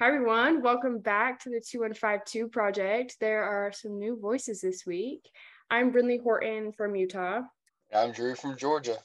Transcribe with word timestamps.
Hi, 0.00 0.08
everyone. 0.08 0.60
Welcome 0.60 0.98
back 0.98 1.38
to 1.44 1.50
the 1.50 1.60
2152 1.60 2.48
project. 2.48 3.14
There 3.20 3.44
are 3.44 3.70
some 3.70 3.96
new 3.96 4.18
voices 4.18 4.60
this 4.60 4.84
week. 4.84 5.30
I'm 5.70 5.92
Brinley 5.92 6.20
Horton 6.20 6.72
from 6.72 6.96
Utah. 6.96 7.42
I'm 7.94 8.10
Drew 8.10 8.34
from 8.34 8.56
Georgia. 8.56 8.98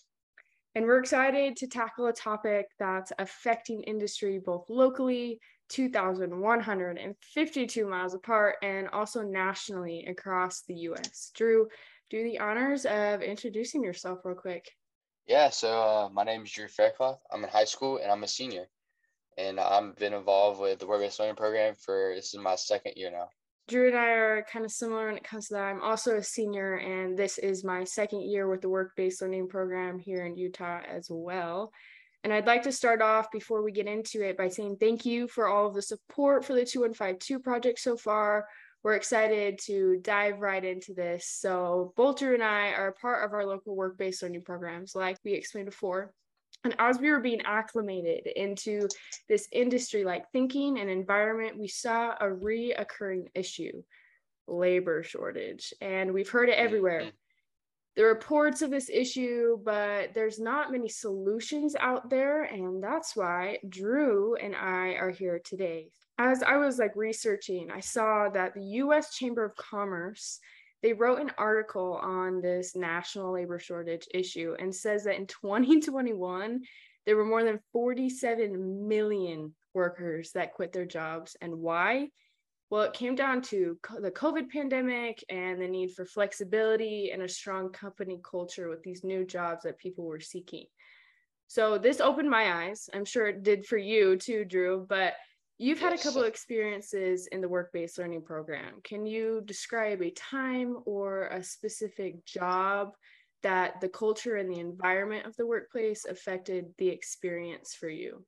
And 0.73 0.85
we're 0.85 0.97
excited 0.97 1.55
to 1.57 1.67
tackle 1.67 2.07
a 2.07 2.13
topic 2.13 2.65
that's 2.79 3.11
affecting 3.19 3.83
industry 3.83 4.41
both 4.43 4.67
locally, 4.67 5.39
2,152 5.69 7.85
miles 7.85 8.15
apart, 8.15 8.55
and 8.63 8.89
also 8.89 9.21
nationally 9.21 10.07
across 10.07 10.61
the 10.61 10.73
US. 10.73 11.29
Drew, 11.35 11.67
do 12.09 12.23
the 12.23 12.39
honors 12.39 12.87
of 12.87 13.21
introducing 13.21 13.83
yourself 13.83 14.21
real 14.23 14.33
quick. 14.33 14.71
Yeah, 15.27 15.51
so 15.51 15.83
uh, 15.83 16.09
my 16.11 16.23
name 16.23 16.45
is 16.45 16.51
Drew 16.51 16.67
Faircloth. 16.67 17.19
I'm 17.31 17.43
in 17.43 17.49
high 17.51 17.65
school 17.65 17.99
and 18.01 18.11
I'm 18.11 18.23
a 18.23 18.27
senior 18.27 18.69
and 19.39 19.59
I've 19.59 19.95
been 19.95 20.13
involved 20.13 20.59
with 20.59 20.79
the 20.79 20.87
work-based 20.87 21.19
learning 21.19 21.35
program 21.35 21.73
for 21.75 22.13
this 22.15 22.33
is 22.33 22.39
my 22.39 22.55
second 22.55 22.93
year 22.97 23.09
now. 23.09 23.29
Drew 23.69 23.87
and 23.87 23.97
I 23.97 24.07
are 24.07 24.45
kind 24.51 24.65
of 24.65 24.71
similar 24.71 25.07
when 25.07 25.17
it 25.17 25.23
comes 25.23 25.47
to 25.47 25.53
that. 25.53 25.63
I'm 25.63 25.81
also 25.81 26.17
a 26.17 26.23
senior, 26.23 26.75
and 26.75 27.17
this 27.17 27.37
is 27.37 27.63
my 27.63 27.83
second 27.83 28.23
year 28.23 28.49
with 28.49 28.61
the 28.61 28.69
work-based 28.69 29.21
learning 29.21 29.47
program 29.47 29.99
here 29.99 30.25
in 30.25 30.35
Utah 30.35 30.81
as 30.87 31.07
well. 31.09 31.71
And 32.23 32.33
I'd 32.33 32.47
like 32.47 32.63
to 32.63 32.71
start 32.71 33.01
off 33.01 33.31
before 33.31 33.63
we 33.63 33.71
get 33.71 33.87
into 33.87 34.27
it 34.27 34.37
by 34.37 34.49
saying 34.49 34.77
thank 34.77 35.05
you 35.05 35.27
for 35.27 35.47
all 35.47 35.67
of 35.67 35.75
the 35.75 35.81
support 35.81 36.43
for 36.43 36.53
the 36.53 36.65
2152 36.65 37.39
project 37.39 37.79
so 37.79 37.95
far. 37.95 38.45
We're 38.83 38.95
excited 38.95 39.59
to 39.65 39.99
dive 40.01 40.39
right 40.39 40.63
into 40.63 40.93
this. 40.93 41.27
So, 41.27 41.93
Drew 42.17 42.33
and 42.33 42.43
I 42.43 42.71
are 42.71 42.95
part 42.99 43.23
of 43.23 43.33
our 43.33 43.45
local 43.45 43.75
work 43.75 43.97
based 43.97 44.23
learning 44.23 44.43
programs, 44.43 44.95
like 44.95 45.17
we 45.23 45.33
explained 45.33 45.67
before. 45.67 46.11
And 46.63 46.75
as 46.77 46.99
we 46.99 47.09
were 47.09 47.21
being 47.21 47.41
acclimated 47.45 48.27
into 48.27 48.87
this 49.29 49.47
industry 49.51 50.03
like 50.03 50.29
thinking 50.31 50.79
and 50.79 50.89
environment, 50.89 51.57
we 51.57 51.67
saw 51.67 52.11
a 52.19 52.25
reoccurring 52.25 53.27
issue 53.33 53.81
labor 54.47 55.03
shortage. 55.03 55.73
And 55.79 56.13
we've 56.13 56.29
heard 56.29 56.49
it 56.49 56.57
everywhere. 56.57 57.01
Mm-hmm. 57.01 57.09
The 57.95 58.05
reports 58.05 58.61
of 58.61 58.71
this 58.71 58.89
issue, 58.89 59.57
but 59.63 60.13
there's 60.13 60.39
not 60.39 60.71
many 60.71 60.89
solutions 60.89 61.75
out 61.79 62.09
there. 62.09 62.43
And 62.43 62.83
that's 62.83 63.15
why 63.15 63.57
Drew 63.67 64.35
and 64.35 64.55
I 64.55 64.93
are 64.93 65.09
here 65.11 65.39
today. 65.43 65.89
As 66.17 66.43
I 66.43 66.57
was 66.57 66.77
like 66.77 66.95
researching, 66.95 67.71
I 67.71 67.79
saw 67.79 68.29
that 68.29 68.53
the 68.53 68.63
US 68.63 69.15
Chamber 69.15 69.43
of 69.45 69.55
Commerce 69.55 70.39
they 70.81 70.93
wrote 70.93 71.19
an 71.19 71.31
article 71.37 71.99
on 72.01 72.41
this 72.41 72.75
national 72.75 73.33
labor 73.33 73.59
shortage 73.59 74.07
issue 74.13 74.55
and 74.59 74.73
says 74.73 75.03
that 75.03 75.15
in 75.15 75.27
2021 75.27 76.61
there 77.05 77.15
were 77.15 77.25
more 77.25 77.43
than 77.43 77.59
47 77.73 78.87
million 78.87 79.53
workers 79.73 80.31
that 80.33 80.53
quit 80.53 80.73
their 80.73 80.85
jobs. 80.85 81.35
And 81.41 81.55
why? 81.55 82.09
Well 82.69 82.83
it 82.83 82.93
came 82.93 83.15
down 83.15 83.41
to 83.43 83.79
the 83.99 84.11
covid 84.11 84.49
pandemic 84.49 85.23
and 85.29 85.59
the 85.59 85.67
need 85.67 85.91
for 85.95 86.05
flexibility 86.05 87.09
and 87.11 87.23
a 87.23 87.27
strong 87.27 87.71
company 87.71 88.19
culture 88.23 88.69
with 88.69 88.83
these 88.83 89.03
new 89.03 89.25
jobs 89.25 89.63
that 89.63 89.79
people 89.79 90.05
were 90.05 90.19
seeking. 90.19 90.65
So 91.47 91.79
this 91.79 91.99
opened 91.99 92.29
my 92.29 92.65
eyes. 92.65 92.89
I'm 92.93 93.05
sure 93.05 93.25
it 93.25 93.41
did 93.41 93.65
for 93.65 93.77
you 93.77 94.17
too 94.17 94.45
drew 94.45 94.85
but 94.87 95.13
You've 95.61 95.81
had 95.81 95.91
a 95.91 95.97
couple 95.97 96.21
of 96.21 96.27
experiences 96.27 97.27
in 97.27 97.41
the 97.41 97.49
work 97.49 97.73
based 97.73 97.97
learning 97.97 98.21
program. 98.21 98.79
Can 98.81 99.05
you 99.05 99.41
describe 99.45 100.01
a 100.01 100.09
time 100.11 100.77
or 100.85 101.27
a 101.27 101.43
specific 101.43 102.25
job 102.25 102.93
that 103.43 103.81
the 103.81 103.89
culture 103.89 104.37
and 104.37 104.49
the 104.49 104.59
environment 104.59 105.25
of 105.25 105.35
the 105.35 105.45
workplace 105.45 106.05
affected 106.05 106.67
the 106.77 106.87
experience 106.87 107.75
for 107.77 107.89
you? 107.89 108.25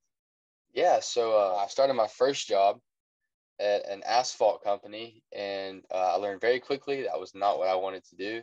Yeah, 0.73 1.00
so 1.00 1.32
uh, 1.32 1.56
I 1.56 1.68
started 1.68 1.94
my 1.94 2.08
first 2.08 2.50
job 2.50 2.80
at 3.62 3.90
an 3.90 4.04
asphalt 4.06 4.62
company, 4.62 5.23
and 5.34 5.84
uh, 5.90 6.14
I 6.14 6.16
learned 6.16 6.42
very 6.42 6.60
quickly 6.60 7.04
that 7.04 7.20
was 7.20 7.34
not 7.34 7.60
what 7.60 7.70
I 7.70 7.76
wanted 7.76 8.04
to 8.10 8.16
do. 8.17 8.42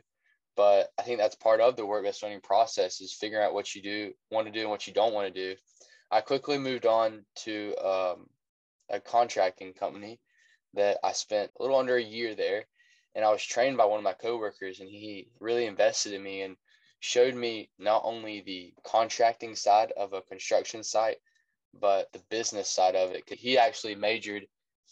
But 0.57 0.89
I 0.99 1.03
think 1.03 1.19
that's 1.19 1.37
part 1.37 1.61
of 1.61 1.77
the 1.77 1.85
work 1.85 2.05
based 2.05 2.23
learning 2.23 2.41
process 2.41 3.03
is 3.03 3.13
figuring 3.13 3.45
out 3.45 3.53
what 3.53 3.75
you 3.75 3.83
do 3.83 4.13
want 4.31 4.47
to 4.47 4.53
do 4.53 4.63
and 4.63 4.71
what 4.71 4.87
you 4.87 4.95
don't 4.95 5.13
want 5.13 5.33
to 5.33 5.55
do. 5.55 5.61
I 6.11 6.23
quickly 6.23 6.57
moved 6.57 6.87
on 6.87 7.27
to 7.45 7.75
um, 7.77 8.27
a 8.91 9.01
contracting 9.01 9.73
company 9.73 10.21
that 10.75 10.99
I 11.03 11.13
spent 11.13 11.51
a 11.59 11.63
little 11.63 11.79
under 11.79 11.97
a 11.97 12.03
year 12.03 12.35
there. 12.35 12.65
And 13.15 13.25
I 13.25 13.33
was 13.33 13.43
trained 13.43 13.77
by 13.77 13.85
one 13.87 13.99
of 13.99 14.05
my 14.05 14.13
coworkers, 14.13 14.81
and 14.81 14.89
he 14.89 15.29
really 15.41 15.67
invested 15.67 16.13
in 16.13 16.23
me 16.23 16.43
and 16.43 16.57
showed 17.01 17.35
me 17.35 17.71
not 17.79 18.03
only 18.05 18.43
the 18.43 18.75
contracting 18.85 19.57
side 19.57 19.93
of 19.97 20.13
a 20.13 20.23
construction 20.23 20.85
site, 20.85 21.17
but 21.75 22.13
the 22.13 22.21
business 22.31 22.69
side 22.69 22.95
of 22.95 23.13
it. 23.13 23.25
He 23.29 23.59
actually 23.59 23.95
majored 23.95 24.47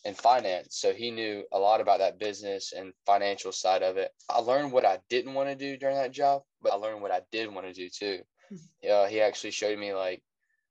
in 0.05 0.15
finance, 0.15 0.77
so 0.77 0.93
he 0.93 1.11
knew 1.11 1.45
a 1.53 1.59
lot 1.59 1.81
about 1.81 1.99
that 1.99 2.19
business 2.19 2.73
and 2.73 2.93
financial 3.05 3.53
side 3.53 3.83
of 3.83 3.97
it. 3.97 4.11
I 4.29 4.39
learned 4.39 4.73
what 4.73 4.85
I 4.85 4.99
didn't 5.09 5.35
want 5.35 5.49
to 5.49 5.55
do 5.55 5.77
during 5.77 5.97
that 5.97 6.13
job, 6.13 6.43
but 6.63 6.73
I 6.73 6.77
learned 6.77 7.03
what 7.03 7.11
I 7.11 7.23
did 7.33 7.53
want 7.53 7.67
to 7.67 7.73
do 7.73 7.89
too. 7.89 8.21
Hmm. 8.49 8.57
Yeah, 8.83 9.09
he 9.09 9.21
actually 9.21 9.51
showed 9.51 9.79
me 9.79 9.95
like 9.95 10.23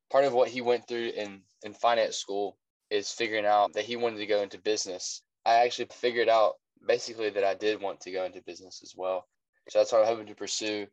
part 0.09 0.25
of 0.25 0.33
what 0.33 0.49
he 0.49 0.61
went 0.61 0.87
through 0.87 1.09
in 1.15 1.41
in 1.63 1.73
finance 1.73 2.17
school 2.17 2.57
is 2.89 3.11
figuring 3.11 3.45
out 3.45 3.73
that 3.73 3.85
he 3.85 3.95
wanted 3.95 4.17
to 4.17 4.25
go 4.25 4.41
into 4.41 4.59
business. 4.59 5.21
I 5.45 5.65
actually 5.65 5.87
figured 5.91 6.29
out 6.29 6.53
basically 6.87 7.29
that 7.31 7.43
I 7.43 7.55
did 7.55 7.81
want 7.81 8.01
to 8.01 8.11
go 8.11 8.25
into 8.25 8.41
business 8.41 8.81
as 8.83 8.93
well. 8.95 9.27
So 9.69 9.79
that's 9.79 9.91
what 9.91 10.01
I'm 10.01 10.07
hoping 10.07 10.27
to 10.27 10.35
pursue 10.35 10.87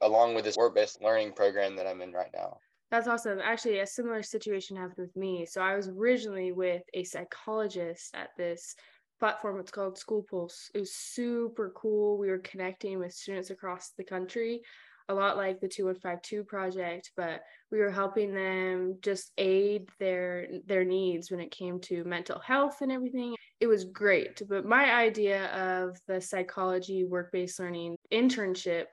along 0.00 0.34
with 0.34 0.44
this 0.44 0.56
work 0.56 0.74
based 0.74 1.02
learning 1.02 1.32
program 1.32 1.76
that 1.76 1.86
I'm 1.86 2.00
in 2.00 2.12
right 2.12 2.30
now. 2.34 2.58
That's 2.90 3.08
awesome. 3.08 3.40
Actually, 3.42 3.80
a 3.80 3.86
similar 3.86 4.22
situation 4.22 4.76
happened 4.76 4.98
with 4.98 5.16
me. 5.16 5.46
So 5.46 5.60
I 5.60 5.74
was 5.74 5.88
originally 5.88 6.52
with 6.52 6.82
a 6.94 7.04
psychologist 7.04 8.14
at 8.14 8.30
this 8.36 8.74
platform. 9.18 9.58
It's 9.58 9.70
called 9.70 9.98
School 9.98 10.24
Pulse. 10.30 10.70
It 10.74 10.80
was 10.80 10.94
super 10.94 11.72
cool. 11.76 12.18
We 12.18 12.28
were 12.28 12.38
connecting 12.38 12.98
with 12.98 13.12
students 13.12 13.50
across 13.50 13.92
the 13.96 14.04
country 14.04 14.62
a 15.08 15.14
lot 15.14 15.36
like 15.36 15.60
the 15.60 15.68
2152 15.68 16.44
project 16.44 17.10
but 17.16 17.42
we 17.70 17.78
were 17.78 17.90
helping 17.90 18.34
them 18.34 18.98
just 19.02 19.32
aid 19.36 19.88
their 19.98 20.46
their 20.66 20.84
needs 20.84 21.30
when 21.30 21.40
it 21.40 21.50
came 21.50 21.80
to 21.80 22.04
mental 22.04 22.38
health 22.38 22.78
and 22.80 22.92
everything. 22.92 23.34
It 23.60 23.66
was 23.66 23.84
great 23.84 24.42
but 24.48 24.64
my 24.64 24.92
idea 24.92 25.46
of 25.52 25.98
the 26.06 26.20
psychology 26.20 27.04
work-based 27.04 27.58
learning 27.58 27.96
internship 28.12 28.86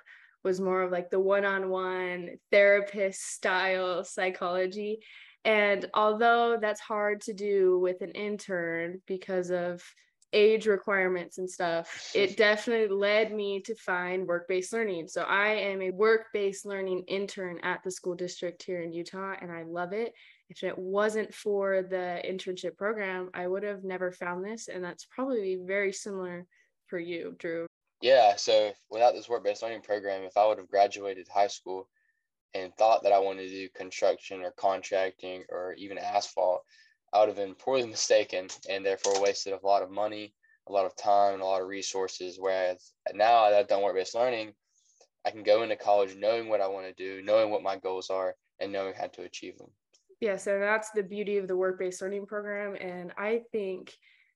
was 0.43 0.59
more 0.59 0.81
of 0.81 0.91
like 0.91 1.09
the 1.09 1.19
one-on-one 1.19 2.31
therapist 2.51 3.21
style 3.33 4.03
psychology. 4.03 4.99
And 5.45 5.89
although 5.93 6.57
that's 6.59 6.81
hard 6.81 7.21
to 7.21 7.33
do 7.33 7.79
with 7.79 8.01
an 8.01 8.11
intern 8.11 9.01
because 9.07 9.51
of 9.51 9.83
age 10.33 10.67
requirements 10.67 11.37
and 11.37 11.49
stuff, 11.49 12.11
it 12.15 12.37
definitely 12.37 12.95
led 12.95 13.33
me 13.33 13.61
to 13.61 13.75
find 13.75 14.27
work 14.27 14.47
based 14.47 14.73
learning. 14.73 15.07
So 15.07 15.23
I 15.23 15.49
am 15.49 15.81
a 15.81 15.91
work 15.91 16.27
based 16.33 16.65
learning 16.65 17.03
intern 17.07 17.59
at 17.63 17.83
the 17.83 17.91
school 17.91 18.15
district 18.15 18.63
here 18.63 18.81
in 18.81 18.93
Utah, 18.93 19.35
and 19.41 19.51
I 19.51 19.63
love 19.63 19.93
it. 19.93 20.13
If 20.49 20.63
it 20.63 20.77
wasn't 20.77 21.33
for 21.33 21.83
the 21.83 22.21
internship 22.25 22.75
program, 22.75 23.29
I 23.33 23.47
would 23.47 23.63
have 23.63 23.85
never 23.85 24.11
found 24.11 24.43
this. 24.43 24.67
And 24.67 24.83
that's 24.83 25.05
probably 25.05 25.57
very 25.65 25.93
similar 25.93 26.45
for 26.87 26.99
you, 26.99 27.35
Drew. 27.39 27.67
Yeah. 28.01 28.35
So 28.35 28.73
without 28.89 29.13
this 29.13 29.29
work 29.29 29.45
based 29.45 29.63
learning 29.63 29.81
program, 29.81 30.23
if 30.23 30.35
I 30.35 30.45
would 30.45 30.57
have 30.57 30.69
graduated 30.69 31.27
high 31.29 31.47
school 31.47 31.87
and 32.53 32.75
thought 32.75 33.03
that 33.03 33.13
I 33.13 33.19
wanted 33.19 33.43
to 33.43 33.49
do 33.49 33.69
construction 33.69 34.41
or 34.41 34.51
contracting 34.51 35.45
or 35.49 35.73
even 35.77 35.97
asphalt, 35.97 36.63
I 37.13 37.19
would 37.19 37.29
have 37.29 37.37
been 37.37 37.55
poorly 37.55 37.87
mistaken 37.87 38.47
and 38.69 38.85
therefore 38.85 39.21
wasted 39.21 39.53
a 39.53 39.65
lot 39.65 39.83
of 39.83 39.91
money, 39.91 40.33
a 40.67 40.71
lot 40.71 40.85
of 40.85 40.95
time, 40.95 41.33
and 41.33 41.41
a 41.41 41.45
lot 41.45 41.61
of 41.61 41.67
resources. 41.67 42.37
Whereas 42.39 42.91
now 43.13 43.49
that 43.49 43.57
I've 43.57 43.67
done 43.67 43.83
work 43.83 43.95
based 43.95 44.15
learning, 44.15 44.53
I 45.25 45.31
can 45.31 45.43
go 45.43 45.63
into 45.63 45.75
college 45.75 46.15
knowing 46.15 46.49
what 46.49 46.61
I 46.61 46.67
want 46.67 46.87
to 46.87 46.93
do, 46.93 47.21
knowing 47.21 47.51
what 47.51 47.63
my 47.63 47.77
goals 47.77 48.09
are, 48.09 48.35
and 48.59 48.71
knowing 48.71 48.93
how 48.93 49.07
to 49.07 49.23
achieve 49.23 49.57
them. 49.57 49.69
Yeah, 50.19 50.37
so 50.37 50.59
that's 50.59 50.91
the 50.91 51.03
beauty 51.03 51.37
of 51.37 51.47
the 51.47 51.57
work 51.57 51.79
based 51.79 52.01
learning 52.01 52.27
program. 52.27 52.75
And 52.75 53.11
I 53.17 53.41
think 53.51 53.93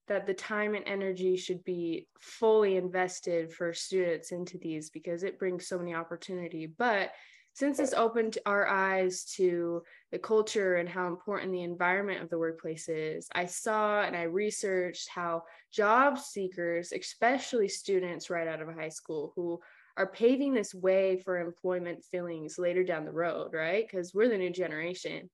that 0.08 0.26
the 0.28 0.34
time 0.34 0.76
and 0.76 0.88
energy 0.88 1.36
should 1.36 1.64
be 1.64 2.08
fully 2.20 2.76
invested 2.76 3.52
for 3.52 3.74
students 3.74 4.32
into 4.32 4.58
these 4.58 4.90
because 4.90 5.24
it 5.24 5.40
brings 5.40 5.68
so 5.68 5.78
many 5.78 5.96
opportunity. 5.96 6.68
But 6.68 7.12
since 7.56 7.78
this 7.78 7.94
opened 7.94 8.38
our 8.46 8.68
eyes 8.68 9.24
to 9.38 9.82
the 10.12 10.20
culture 10.20 10.76
and 10.76 10.90
how 10.90 11.08
important 11.08 11.54
the 11.54 11.64
environment 11.64 12.22
of 12.22 12.30
the 12.30 12.38
workplace 12.38 12.90
is, 12.90 13.30
I 13.34 13.46
saw 13.46 14.02
and 14.02 14.14
I 14.14 14.24
researched 14.24 15.08
how 15.08 15.44
job 15.72 16.20
seekers, 16.20 16.92
especially 16.92 17.70
students 17.70 18.30
right 18.30 18.46
out 18.50 18.62
of 18.62 18.68
high 18.76 18.90
school, 18.90 19.32
who 19.38 19.62
are 19.96 20.12
paving 20.12 20.54
this 20.54 20.76
way 20.76 21.22
for 21.24 21.40
employment 21.40 22.04
fillings 22.12 22.60
later 22.60 22.84
down 22.84 23.06
the 23.06 23.12
road, 23.14 23.54
right? 23.54 23.88
Because 23.90 24.14
we're 24.14 24.28
the 24.28 24.38
new 24.38 24.52
generation. 24.52 25.30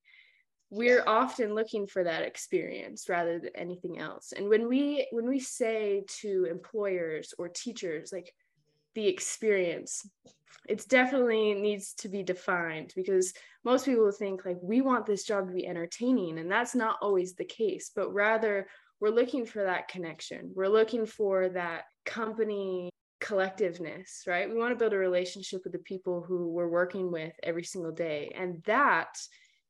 We're 0.70 1.02
often 1.04 1.56
looking 1.56 1.88
for 1.88 2.04
that 2.04 2.22
experience 2.22 3.08
rather 3.08 3.40
than 3.40 3.50
anything 3.56 3.98
else. 3.98 4.30
And 4.30 4.48
when 4.48 4.68
we 4.68 5.08
when 5.10 5.28
we 5.28 5.40
say 5.40 6.04
to 6.20 6.46
employers 6.48 7.34
or 7.36 7.48
teachers, 7.48 8.12
like 8.12 8.32
the 8.94 9.06
experience. 9.06 10.06
It's 10.68 10.84
definitely 10.84 11.54
needs 11.54 11.94
to 11.94 12.08
be 12.08 12.22
defined 12.22 12.92
because 12.94 13.32
most 13.64 13.84
people 13.84 14.10
think 14.12 14.44
like 14.44 14.58
we 14.62 14.80
want 14.80 15.06
this 15.06 15.24
job 15.24 15.48
to 15.48 15.54
be 15.54 15.66
entertaining 15.66 16.38
and 16.38 16.50
that's 16.50 16.74
not 16.74 16.96
always 17.02 17.34
the 17.34 17.44
case 17.44 17.90
but 17.94 18.12
rather 18.12 18.66
we're 19.00 19.10
looking 19.10 19.44
for 19.44 19.64
that 19.64 19.88
connection. 19.88 20.52
We're 20.54 20.68
looking 20.68 21.06
for 21.06 21.48
that 21.50 21.84
company 22.06 22.90
collectiveness 23.20 24.26
right? 24.26 24.48
We 24.48 24.56
want 24.56 24.72
to 24.72 24.78
build 24.78 24.92
a 24.92 24.98
relationship 24.98 25.62
with 25.64 25.72
the 25.72 25.80
people 25.80 26.22
who 26.22 26.48
we're 26.48 26.68
working 26.68 27.10
with 27.10 27.32
every 27.42 27.64
single 27.64 27.92
day 27.92 28.32
and 28.36 28.62
that 28.64 29.18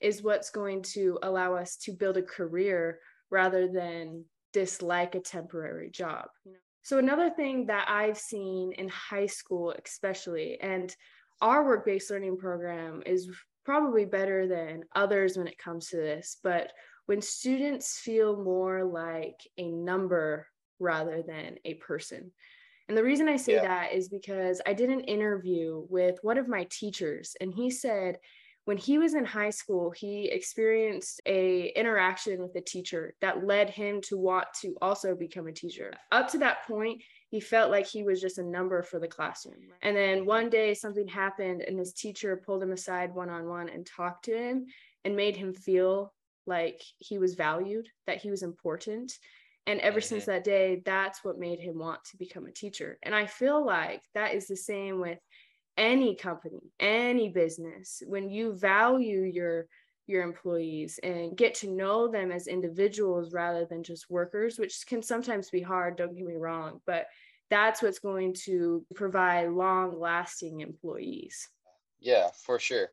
is 0.01 0.23
what's 0.23 0.51
going 0.51 0.83
to 0.83 1.19
allow 1.23 1.55
us 1.55 1.77
to 1.77 1.93
build 1.93 2.17
a 2.17 2.23
career 2.23 2.99
rather 3.31 3.69
than 3.69 4.25
dislike 4.53 5.15
a 5.15 5.21
temporary 5.21 5.91
job 5.91 6.27
you 6.45 6.53
know 6.53 6.59
so, 6.83 6.99
another 6.99 7.31
thing 7.31 7.67
that 7.67 7.89
I've 7.89 8.19
seen 8.19 8.73
in 8.73 8.89
high 8.89 9.27
school, 9.27 9.75
especially, 9.85 10.59
and 10.61 10.95
our 11.41 11.65
work 11.65 11.85
based 11.85 12.11
learning 12.11 12.39
program 12.39 13.03
is 13.07 13.31
probably 13.65 14.05
better 14.05 14.49
than 14.49 14.85
others 14.95 15.37
when 15.37 15.47
it 15.47 15.59
comes 15.59 15.89
to 15.89 15.97
this, 15.97 16.39
but 16.43 16.73
when 17.07 17.21
students 17.21 17.99
feel 17.99 18.43
more 18.43 18.85
like 18.85 19.37
a 19.59 19.71
number 19.71 20.47
rather 20.81 21.23
than 21.23 21.57
a 21.65 21.75
person. 21.75 22.33
And 22.89 22.97
the 22.97 23.05
reason 23.05 23.29
I 23.29 23.37
say 23.37 23.55
yeah. 23.55 23.63
that 23.63 23.93
is 23.93 24.09
because 24.09 24.61
I 24.67 24.73
did 24.73 24.91
an 24.91 25.01
interview 25.01 25.87
with 25.89 26.19
one 26.23 26.39
of 26.39 26.49
my 26.49 26.67
teachers, 26.71 27.37
and 27.41 27.55
he 27.55 27.71
said 27.71 28.19
when 28.65 28.77
he 28.77 28.99
was 28.99 29.15
in 29.15 29.25
high 29.25 29.51
school 29.51 29.91
he 29.91 30.29
experienced 30.31 31.21
a 31.27 31.73
interaction 31.77 32.41
with 32.41 32.55
a 32.57 32.61
teacher 32.61 33.15
that 33.21 33.47
led 33.47 33.71
him 33.71 34.01
to 34.03 34.17
want 34.17 34.47
to 34.61 34.77
also 34.81 35.15
become 35.15 35.47
a 35.47 35.53
teacher. 35.53 35.93
Up 36.11 36.29
to 36.29 36.39
that 36.39 36.67
point 36.67 37.03
he 37.31 37.41
felt 37.41 37.71
like 37.71 37.87
he 37.87 38.03
was 38.03 38.21
just 38.21 38.39
a 38.39 38.43
number 38.43 38.83
for 38.83 39.01
the 39.01 39.09
classroom. 39.09 39.57
And 39.83 39.97
then 39.97 40.27
one 40.27 40.51
day 40.51 40.75
something 40.75 41.09
happened 41.09 41.63
and 41.63 41.79
his 41.79 41.95
teacher 41.95 42.43
pulled 42.45 42.63
him 42.63 42.73
aside 42.73 43.15
one-on-one 43.15 43.71
and 43.71 43.87
talked 43.87 44.27
to 44.27 44.37
him 44.37 44.67
and 45.05 45.17
made 45.17 45.37
him 45.37 45.55
feel 45.55 46.13
like 46.47 46.83
he 46.99 47.19
was 47.19 47.35
valued 47.35 47.89
that 48.07 48.19
he 48.19 48.31
was 48.31 48.43
important. 48.43 49.13
And 49.67 49.81
ever 49.81 50.01
mm-hmm. 50.01 50.09
since 50.09 50.27
that 50.27 50.45
day 50.45 50.83
that's 50.85 51.25
what 51.25 51.39
made 51.39 51.59
him 51.59 51.79
want 51.79 52.01
to 52.11 52.17
become 52.17 52.47
a 52.47 52.53
teacher. 52.53 52.99
And 53.03 53.15
i 53.15 53.27
feel 53.27 53.65
like 53.65 54.03
that 54.15 54.35
is 54.35 54.47
the 54.47 54.57
same 54.57 55.01
with 55.01 55.19
any 55.77 56.15
company, 56.15 56.61
any 56.81 57.29
business, 57.29 58.03
when 58.07 58.29
you 58.31 58.55
value 58.55 59.23
your 59.23 59.67
your 60.07 60.23
employees 60.23 60.99
and 61.03 61.37
get 61.37 61.55
to 61.55 61.71
know 61.71 62.09
them 62.09 62.33
as 62.33 62.49
individuals 62.49 63.33
rather 63.33 63.65
than 63.65 63.85
just 63.85 64.11
workers, 64.11 64.59
which 64.59 64.85
can 64.87 65.03
sometimes 65.03 65.49
be 65.49 65.61
hard, 65.61 65.97
don't 65.97 66.15
get 66.15 66.27
me 66.27 66.35
wrong, 66.35 66.81
but 66.87 67.07
that's 67.51 67.83
what's 67.83 68.01
going 68.01 68.35
to 68.35 68.85
provide 68.95 69.49
long 69.51 69.99
lasting 69.99 70.61
employees. 70.61 71.49
Yeah, 72.01 72.31
for 72.45 72.59
sure. 72.59 72.89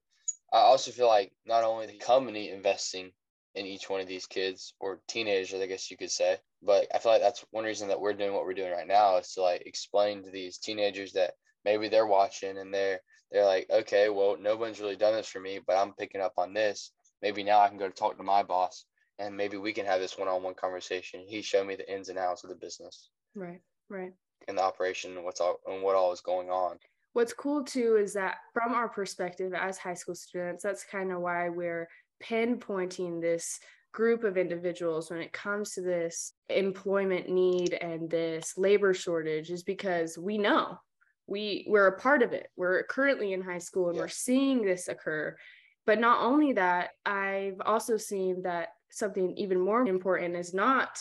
I 0.53 0.59
also 0.59 0.91
feel 0.91 1.07
like 1.07 1.31
not 1.45 1.63
only 1.63 1.87
the 1.87 1.97
company 1.97 2.51
investing 2.51 3.11
in 3.55 3.65
each 3.65 3.89
one 3.89 4.01
of 4.01 4.07
these 4.07 4.27
kids 4.27 4.73
or 4.79 5.01
teenagers, 5.07 5.59
I 5.59 5.65
guess 5.65 5.89
you 5.89 5.97
could 5.97 6.11
say, 6.11 6.37
but 6.61 6.87
I 6.93 6.99
feel 6.99 7.11
like 7.11 7.21
that's 7.21 7.43
one 7.51 7.63
reason 7.63 7.87
that 7.87 7.99
we're 7.99 8.13
doing 8.13 8.33
what 8.33 8.45
we're 8.45 8.53
doing 8.53 8.71
right 8.71 8.87
now 8.87 9.17
is 9.17 9.33
to 9.33 9.41
like 9.41 9.63
explain 9.65 10.23
to 10.23 10.31
these 10.31 10.57
teenagers 10.57 11.13
that 11.13 11.33
maybe 11.65 11.89
they're 11.89 12.07
watching 12.07 12.57
and 12.57 12.73
they're 12.73 12.99
they're 13.31 13.45
like, 13.45 13.69
okay, 13.69 14.09
well, 14.09 14.37
no 14.39 14.55
one's 14.55 14.79
really 14.79 14.95
done 14.95 15.13
this 15.13 15.27
for 15.27 15.39
me, 15.39 15.59
but 15.65 15.77
I'm 15.77 15.93
picking 15.93 16.21
up 16.21 16.33
on 16.37 16.53
this. 16.53 16.91
Maybe 17.21 17.43
now 17.43 17.59
I 17.59 17.67
can 17.67 17.77
go 17.77 17.87
to 17.87 17.93
talk 17.93 18.17
to 18.17 18.23
my 18.23 18.41
boss 18.41 18.85
and 19.19 19.35
maybe 19.35 19.57
we 19.57 19.73
can 19.73 19.85
have 19.85 19.99
this 19.99 20.17
one-on-one 20.17 20.55
conversation. 20.55 21.25
He 21.27 21.41
showed 21.41 21.67
me 21.67 21.75
the 21.75 21.91
ins 21.93 22.09
and 22.09 22.17
outs 22.17 22.43
of 22.43 22.49
the 22.49 22.55
business. 22.55 23.09
Right, 23.35 23.61
right. 23.89 24.13
And 24.47 24.57
the 24.57 24.63
operation 24.63 25.15
and 25.15 25.25
what's 25.25 25.41
all 25.41 25.59
and 25.67 25.83
what 25.83 25.95
all 25.95 26.11
is 26.11 26.21
going 26.21 26.49
on. 26.49 26.79
What's 27.13 27.33
cool 27.33 27.63
too 27.63 27.97
is 28.01 28.13
that 28.13 28.37
from 28.53 28.73
our 28.73 28.87
perspective 28.87 29.53
as 29.53 29.77
high 29.77 29.93
school 29.93 30.15
students, 30.15 30.63
that's 30.63 30.83
kind 30.83 31.11
of 31.11 31.19
why 31.19 31.49
we're 31.49 31.87
pinpointing 32.23 33.21
this 33.21 33.59
group 33.91 34.23
of 34.23 34.37
individuals 34.37 35.09
when 35.09 35.19
it 35.19 35.33
comes 35.33 35.73
to 35.73 35.81
this 35.81 36.33
employment 36.49 37.27
need 37.29 37.73
and 37.73 38.09
this 38.09 38.57
labor 38.57 38.93
shortage 38.93 39.49
is 39.49 39.63
because 39.63 40.17
we 40.17 40.37
know 40.37 40.77
we 41.29 41.65
we're 41.67 41.87
a 41.87 41.99
part 41.99 42.21
of 42.23 42.33
it. 42.33 42.47
We're 42.57 42.83
currently 42.83 43.33
in 43.33 43.41
high 43.41 43.59
school 43.59 43.87
and 43.87 43.95
yeah. 43.95 44.03
we're 44.03 44.07
seeing 44.09 44.63
this 44.63 44.87
occur. 44.87 45.37
But 45.85 45.99
not 45.99 46.21
only 46.21 46.53
that 46.53 46.91
i've 47.05 47.59
also 47.65 47.97
seen 47.97 48.43
that 48.43 48.69
something 48.91 49.35
even 49.37 49.59
more 49.59 49.87
important 49.87 50.35
is 50.35 50.53
not 50.53 50.99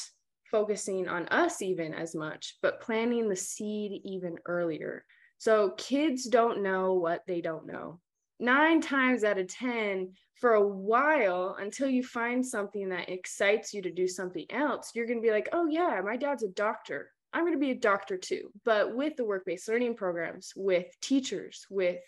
focusing 0.50 1.08
on 1.08 1.28
us 1.28 1.60
even 1.60 1.92
as 1.92 2.14
much 2.14 2.56
but 2.62 2.80
planting 2.80 3.28
the 3.28 3.36
seed 3.36 4.00
even 4.04 4.36
earlier. 4.46 5.04
So 5.38 5.70
kids 5.76 6.24
don't 6.24 6.62
know 6.62 6.94
what 6.94 7.22
they 7.26 7.40
don't 7.40 7.66
know. 7.66 8.00
Nine 8.40 8.80
times 8.80 9.24
out 9.24 9.38
of 9.38 9.48
ten 9.48 10.12
for 10.40 10.54
a 10.54 10.68
while 10.68 11.56
until 11.60 11.88
you 11.88 12.02
find 12.02 12.46
something 12.46 12.88
that 12.90 13.08
excites 13.08 13.74
you 13.74 13.82
to 13.82 13.90
do 13.90 14.06
something 14.06 14.46
else 14.50 14.92
you're 14.94 15.06
going 15.06 15.18
to 15.18 15.26
be 15.26 15.32
like 15.32 15.48
oh 15.52 15.66
yeah 15.66 16.00
my 16.04 16.16
dad's 16.16 16.44
a 16.44 16.48
doctor 16.48 17.10
I'm 17.32 17.42
going 17.42 17.52
to 17.52 17.58
be 17.58 17.72
a 17.72 17.74
doctor 17.74 18.16
too. 18.16 18.50
But 18.64 18.94
with 18.94 19.16
the 19.16 19.24
work 19.24 19.44
based 19.44 19.68
learning 19.68 19.96
programs, 19.96 20.52
with 20.56 20.86
teachers, 21.00 21.66
with 21.70 22.00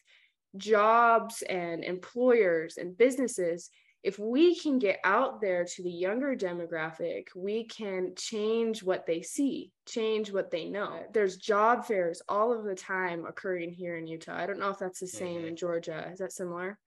jobs 0.56 1.42
and 1.42 1.84
employers 1.84 2.76
and 2.76 2.96
businesses, 2.96 3.70
if 4.02 4.18
we 4.18 4.58
can 4.58 4.78
get 4.78 4.98
out 5.04 5.42
there 5.42 5.64
to 5.64 5.82
the 5.82 5.90
younger 5.90 6.34
demographic, 6.34 7.26
we 7.36 7.64
can 7.64 8.14
change 8.16 8.82
what 8.82 9.06
they 9.06 9.20
see, 9.20 9.72
change 9.86 10.32
what 10.32 10.50
they 10.50 10.64
know. 10.64 11.02
There's 11.12 11.36
job 11.36 11.84
fairs 11.84 12.22
all 12.26 12.52
of 12.56 12.64
the 12.64 12.74
time 12.74 13.26
occurring 13.26 13.72
here 13.72 13.98
in 13.98 14.06
Utah. 14.06 14.36
I 14.36 14.46
don't 14.46 14.58
know 14.58 14.70
if 14.70 14.78
that's 14.78 15.00
the 15.00 15.06
same 15.06 15.40
mm-hmm. 15.40 15.48
in 15.48 15.56
Georgia. 15.56 16.08
Is 16.12 16.20
that 16.20 16.32
similar? 16.32 16.78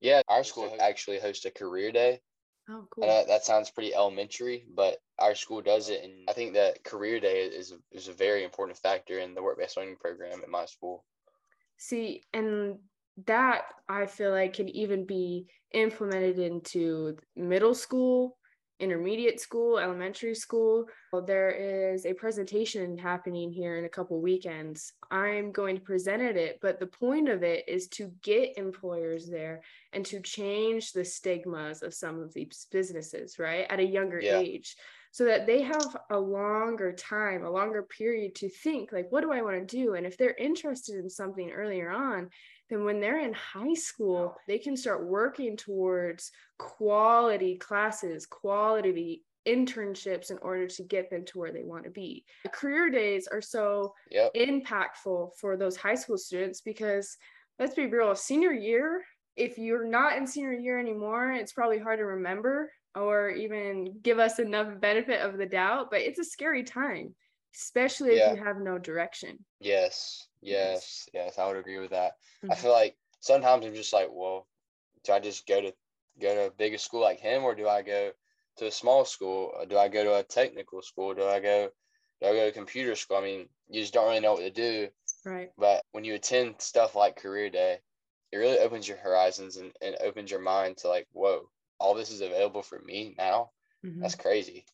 Yeah, 0.00 0.20
our 0.28 0.44
school 0.44 0.76
actually 0.78 1.20
hosts 1.20 1.46
a 1.46 1.50
career 1.50 1.90
day 1.90 2.20
Oh, 2.68 2.86
cool. 2.90 3.04
Uh, 3.04 3.24
that 3.24 3.44
sounds 3.44 3.70
pretty 3.70 3.94
elementary, 3.94 4.64
but 4.74 5.02
our 5.18 5.34
school 5.34 5.60
does 5.60 5.88
it, 5.88 6.04
and 6.04 6.28
I 6.28 6.32
think 6.32 6.54
that 6.54 6.84
career 6.84 7.18
day 7.20 7.42
is 7.46 7.74
is 7.90 8.08
a 8.08 8.12
very 8.12 8.44
important 8.44 8.78
factor 8.78 9.18
in 9.18 9.34
the 9.34 9.42
work 9.42 9.58
based 9.58 9.76
learning 9.76 9.96
program 9.96 10.42
at 10.42 10.48
my 10.48 10.66
school. 10.66 11.04
See, 11.76 12.22
and 12.32 12.78
that 13.26 13.64
I 13.88 14.06
feel 14.06 14.30
like 14.30 14.54
can 14.54 14.68
even 14.68 15.04
be 15.04 15.48
implemented 15.72 16.38
into 16.38 17.18
middle 17.34 17.74
school 17.74 18.38
intermediate 18.82 19.40
school, 19.40 19.78
elementary 19.78 20.34
school. 20.34 20.86
There 21.26 21.50
is 21.50 22.04
a 22.04 22.12
presentation 22.12 22.98
happening 22.98 23.52
here 23.52 23.78
in 23.78 23.84
a 23.84 23.88
couple 23.88 24.20
weekends. 24.20 24.92
I'm 25.10 25.52
going 25.52 25.76
to 25.76 25.82
present 25.82 26.20
at 26.20 26.36
it, 26.36 26.58
but 26.60 26.80
the 26.80 26.86
point 26.86 27.28
of 27.28 27.44
it 27.44 27.68
is 27.68 27.86
to 27.88 28.10
get 28.22 28.58
employers 28.58 29.28
there 29.28 29.62
and 29.92 30.04
to 30.06 30.20
change 30.20 30.92
the 30.92 31.04
stigmas 31.04 31.82
of 31.82 31.94
some 31.94 32.20
of 32.20 32.34
these 32.34 32.66
businesses, 32.72 33.38
right? 33.38 33.66
At 33.70 33.78
a 33.78 33.84
younger 33.84 34.20
yeah. 34.20 34.38
age. 34.38 34.76
So 35.12 35.24
that 35.26 35.46
they 35.46 35.62
have 35.62 35.96
a 36.10 36.18
longer 36.18 36.92
time, 36.92 37.44
a 37.44 37.50
longer 37.50 37.82
period 37.82 38.34
to 38.36 38.48
think, 38.48 38.92
like, 38.92 39.06
what 39.10 39.20
do 39.20 39.30
I 39.30 39.42
want 39.42 39.56
to 39.56 39.76
do? 39.76 39.94
And 39.94 40.06
if 40.06 40.16
they're 40.16 40.34
interested 40.34 40.96
in 40.96 41.10
something 41.10 41.50
earlier 41.50 41.90
on, 41.90 42.30
then 42.70 42.84
when 42.84 43.00
they're 43.00 43.20
in 43.20 43.34
high 43.34 43.74
school, 43.74 44.34
they 44.48 44.58
can 44.58 44.76
start 44.76 45.04
working 45.04 45.56
towards 45.56 46.32
quality 46.58 47.56
classes, 47.56 48.24
quality 48.24 49.22
internships 49.46 50.30
in 50.30 50.38
order 50.38 50.66
to 50.66 50.82
get 50.82 51.10
them 51.10 51.24
to 51.26 51.38
where 51.38 51.52
they 51.52 51.62
want 51.62 51.84
to 51.84 51.90
be. 51.90 52.24
The 52.44 52.48
career 52.48 52.90
days 52.90 53.28
are 53.28 53.42
so 53.42 53.94
yep. 54.10 54.32
impactful 54.34 55.32
for 55.38 55.56
those 55.56 55.76
high 55.76 55.96
school 55.96 56.16
students 56.16 56.60
because 56.60 57.16
let's 57.58 57.74
be 57.74 57.86
real, 57.86 58.14
senior 58.14 58.52
year, 58.52 59.02
if 59.36 59.58
you're 59.58 59.86
not 59.86 60.16
in 60.16 60.26
senior 60.26 60.52
year 60.52 60.78
anymore, 60.78 61.32
it's 61.32 61.52
probably 61.52 61.78
hard 61.78 61.98
to 61.98 62.04
remember 62.04 62.70
or 62.94 63.30
even 63.30 63.98
give 64.02 64.18
us 64.18 64.38
enough 64.38 64.80
benefit 64.80 65.20
of 65.20 65.38
the 65.38 65.46
doubt, 65.46 65.90
but 65.90 66.00
it's 66.00 66.18
a 66.18 66.24
scary 66.24 66.64
time, 66.64 67.14
especially 67.54 68.16
yeah. 68.16 68.32
if 68.32 68.38
you 68.38 68.44
have 68.44 68.60
no 68.60 68.78
direction. 68.78 69.38
Yes. 69.60 70.26
Yes, 70.42 71.08
yes, 71.14 71.38
I 71.38 71.46
would 71.46 71.56
agree 71.56 71.78
with 71.78 71.90
that. 71.90 72.14
Mm-hmm. 72.42 72.52
I 72.52 72.54
feel 72.56 72.72
like 72.72 72.96
sometimes 73.20 73.64
I'm 73.64 73.74
just 73.74 73.92
like, 73.92 74.08
well, 74.10 74.48
do 75.04 75.12
I 75.12 75.20
just 75.20 75.46
go 75.46 75.60
to 75.60 75.72
go 76.20 76.34
to 76.34 76.46
a 76.48 76.50
bigger 76.50 76.78
school 76.78 77.00
like 77.00 77.20
him, 77.20 77.44
or 77.44 77.54
do 77.54 77.68
I 77.68 77.82
go 77.82 78.10
to 78.58 78.66
a 78.66 78.70
small 78.70 79.04
school? 79.04 79.52
Or 79.56 79.64
do 79.64 79.78
I 79.78 79.88
go 79.88 80.04
to 80.04 80.18
a 80.18 80.24
technical 80.24 80.82
school? 80.82 81.14
Do 81.14 81.24
I 81.24 81.40
go 81.40 81.70
do 82.20 82.26
I 82.28 82.32
go 82.32 82.46
to 82.46 82.52
computer 82.52 82.96
school? 82.96 83.18
I 83.18 83.22
mean, 83.22 83.48
you 83.68 83.80
just 83.80 83.94
don't 83.94 84.08
really 84.08 84.20
know 84.20 84.32
what 84.32 84.40
to 84.40 84.50
do. 84.50 84.88
Right. 85.24 85.50
But 85.56 85.84
when 85.92 86.04
you 86.04 86.14
attend 86.14 86.56
stuff 86.58 86.96
like 86.96 87.16
career 87.16 87.48
day, 87.48 87.78
it 88.32 88.36
really 88.36 88.58
opens 88.58 88.88
your 88.88 88.98
horizons 88.98 89.56
and, 89.56 89.72
and 89.80 89.96
opens 90.02 90.30
your 90.30 90.40
mind 90.40 90.78
to 90.78 90.88
like, 90.88 91.06
whoa, 91.12 91.48
all 91.82 91.94
this 91.94 92.10
is 92.10 92.20
available 92.20 92.62
for 92.62 92.80
me 92.80 93.14
now. 93.18 93.50
Mm-hmm. 93.84 94.00
That's 94.00 94.14
crazy. 94.14 94.64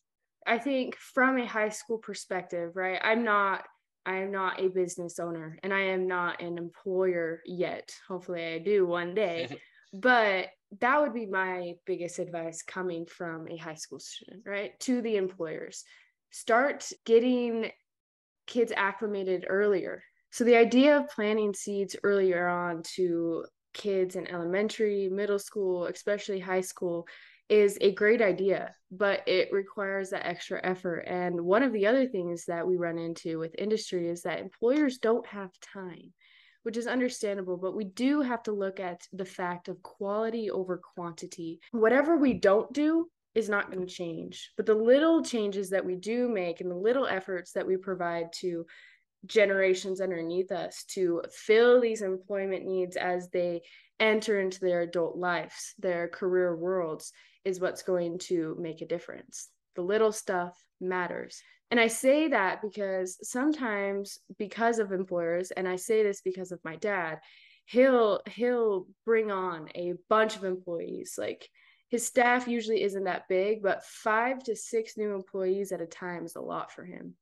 I 0.45 0.59
think 0.59 0.95
from 0.95 1.37
a 1.37 1.45
high 1.45 1.69
school 1.69 1.97
perspective, 1.97 2.75
right? 2.75 2.99
I'm 3.03 3.23
not 3.23 3.63
I 4.05 4.17
am 4.17 4.31
not 4.31 4.61
a 4.61 4.69
business 4.69 5.19
owner 5.19 5.59
and 5.61 5.73
I 5.73 5.81
am 5.81 6.07
not 6.07 6.41
an 6.41 6.57
employer 6.57 7.41
yet. 7.45 7.91
Hopefully, 8.07 8.45
I 8.53 8.59
do 8.59 8.85
one 8.85 9.13
day. 9.13 9.49
but 9.93 10.47
that 10.79 11.01
would 11.01 11.13
be 11.13 11.25
my 11.25 11.73
biggest 11.85 12.19
advice 12.19 12.61
coming 12.61 13.05
from 13.05 13.47
a 13.49 13.57
high 13.57 13.75
school 13.75 13.99
student, 13.99 14.43
right? 14.45 14.79
To 14.81 15.01
the 15.01 15.17
employers. 15.17 15.83
Start 16.31 16.87
getting 17.05 17.71
kids 18.45 18.71
acclimated 18.75 19.45
earlier. 19.49 20.03
So 20.31 20.43
the 20.43 20.57
idea 20.57 20.97
of 20.97 21.09
planting 21.09 21.53
seeds 21.53 21.95
earlier 22.03 22.47
on 22.47 22.83
to 22.95 23.45
kids 23.79 24.15
in 24.15 24.27
elementary, 24.27 25.09
middle 25.09 25.39
school, 25.39 25.85
especially 25.85 26.39
high 26.39 26.61
school 26.61 27.07
is 27.47 27.77
a 27.81 27.93
great 27.93 28.21
idea, 28.21 28.75
but 28.91 29.27
it 29.27 29.51
requires 29.51 30.09
that 30.09 30.27
extra 30.27 30.59
effort. 30.63 30.99
And 31.07 31.41
one 31.41 31.63
of 31.63 31.73
the 31.73 31.87
other 31.87 32.05
things 32.05 32.45
that 32.45 32.67
we 32.67 32.75
run 32.75 32.99
into 32.99 33.39
with 33.39 33.55
industry 33.57 34.07
is 34.07 34.21
that 34.21 34.39
employers 34.39 34.99
don't 34.99 35.25
have 35.25 35.49
time, 35.61 36.13
which 36.63 36.77
is 36.77 36.87
understandable, 36.87 37.57
but 37.57 37.75
we 37.75 37.85
do 37.85 38.21
have 38.21 38.43
to 38.43 38.51
look 38.51 38.79
at 38.79 39.07
the 39.13 39.25
fact 39.25 39.69
of 39.69 39.81
quality 39.81 40.51
over 40.51 40.77
quantity. 40.77 41.59
Whatever 41.71 42.17
we 42.17 42.33
don't 42.33 42.71
do 42.73 43.07
is 43.33 43.49
not 43.49 43.71
going 43.71 43.87
to 43.87 43.93
change, 43.93 44.51
but 44.57 44.65
the 44.65 44.75
little 44.75 45.23
changes 45.23 45.69
that 45.69 45.85
we 45.85 45.95
do 45.95 46.27
make 46.27 46.61
and 46.61 46.69
the 46.69 46.75
little 46.75 47.07
efforts 47.07 47.53
that 47.53 47.65
we 47.65 47.77
provide 47.77 48.27
to 48.41 48.65
generations 49.25 50.01
underneath 50.01 50.51
us 50.51 50.83
to 50.85 51.21
fill 51.31 51.81
these 51.81 52.01
employment 52.01 52.65
needs 52.65 52.95
as 52.95 53.29
they 53.29 53.61
enter 53.99 54.39
into 54.39 54.59
their 54.59 54.81
adult 54.81 55.17
lives, 55.17 55.73
their 55.77 56.07
career 56.07 56.55
worlds, 56.55 57.11
is 57.43 57.59
what's 57.59 57.83
going 57.83 58.19
to 58.19 58.55
make 58.59 58.81
a 58.81 58.87
difference. 58.87 59.49
The 59.75 59.81
little 59.81 60.11
stuff 60.11 60.57
matters. 60.79 61.41
And 61.71 61.79
I 61.79 61.87
say 61.87 62.29
that 62.29 62.61
because 62.61 63.17
sometimes 63.27 64.17
because 64.37 64.79
of 64.79 64.91
employers 64.91 65.51
and 65.51 65.67
I 65.67 65.75
say 65.75 66.03
this 66.03 66.21
because 66.21 66.51
of 66.51 66.59
my 66.63 66.75
dad, 66.77 67.19
he'll 67.65 68.21
he'll 68.27 68.87
bring 69.05 69.29
on 69.29 69.69
a 69.75 69.93
bunch 70.09 70.35
of 70.35 70.43
employees 70.43 71.15
like 71.17 71.47
his 71.89 72.05
staff 72.05 72.47
usually 72.47 72.83
isn't 72.83 73.05
that 73.05 73.27
big, 73.27 73.63
but 73.63 73.83
5 73.83 74.43
to 74.43 74.55
6 74.55 74.97
new 74.97 75.13
employees 75.15 75.71
at 75.71 75.81
a 75.81 75.87
time 75.87 76.23
is 76.23 76.35
a 76.35 76.41
lot 76.41 76.71
for 76.71 76.83
him. 76.83 77.15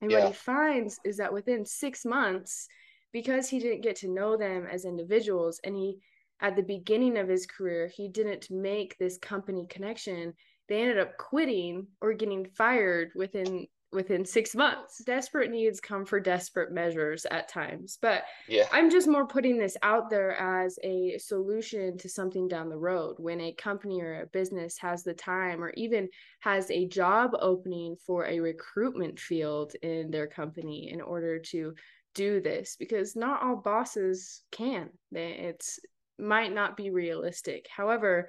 And 0.00 0.10
yeah. 0.10 0.20
what 0.20 0.28
he 0.28 0.34
finds 0.34 0.98
is 1.04 1.16
that 1.18 1.32
within 1.32 1.64
6 1.64 2.04
months 2.04 2.68
because 3.12 3.48
he 3.48 3.58
didn't 3.58 3.82
get 3.82 3.96
to 3.96 4.08
know 4.08 4.36
them 4.36 4.66
as 4.70 4.84
individuals 4.84 5.60
and 5.64 5.76
he 5.76 5.98
at 6.40 6.56
the 6.56 6.62
beginning 6.62 7.18
of 7.18 7.28
his 7.28 7.46
career, 7.46 7.86
he 7.86 8.08
didn't 8.08 8.50
make 8.50 8.96
this 8.96 9.18
company 9.18 9.66
connection. 9.68 10.32
They 10.68 10.80
ended 10.80 10.98
up 10.98 11.18
quitting 11.18 11.86
or 12.00 12.14
getting 12.14 12.46
fired 12.46 13.10
within 13.14 13.66
within 13.92 14.24
six 14.24 14.54
months. 14.54 15.02
Desperate 15.04 15.50
needs 15.50 15.80
come 15.80 16.04
for 16.04 16.20
desperate 16.20 16.72
measures 16.72 17.26
at 17.30 17.48
times. 17.48 17.98
But 18.00 18.22
yeah. 18.48 18.66
I'm 18.72 18.90
just 18.90 19.08
more 19.08 19.26
putting 19.26 19.58
this 19.58 19.76
out 19.82 20.10
there 20.10 20.36
as 20.40 20.78
a 20.84 21.18
solution 21.18 21.98
to 21.98 22.08
something 22.08 22.46
down 22.46 22.68
the 22.68 22.76
road 22.76 23.16
when 23.18 23.40
a 23.40 23.52
company 23.54 24.00
or 24.00 24.22
a 24.22 24.26
business 24.26 24.78
has 24.78 25.02
the 25.02 25.14
time 25.14 25.62
or 25.62 25.72
even 25.76 26.08
has 26.40 26.70
a 26.70 26.86
job 26.86 27.32
opening 27.40 27.96
for 28.06 28.26
a 28.26 28.40
recruitment 28.40 29.18
field 29.18 29.72
in 29.82 30.10
their 30.10 30.26
company 30.26 30.90
in 30.92 31.00
order 31.00 31.38
to 31.38 31.74
do 32.14 32.40
this 32.40 32.76
because 32.78 33.16
not 33.16 33.42
all 33.42 33.56
bosses 33.56 34.42
can. 34.50 34.90
It's 35.12 35.80
might 36.18 36.52
not 36.52 36.76
be 36.76 36.90
realistic. 36.90 37.66
However, 37.74 38.28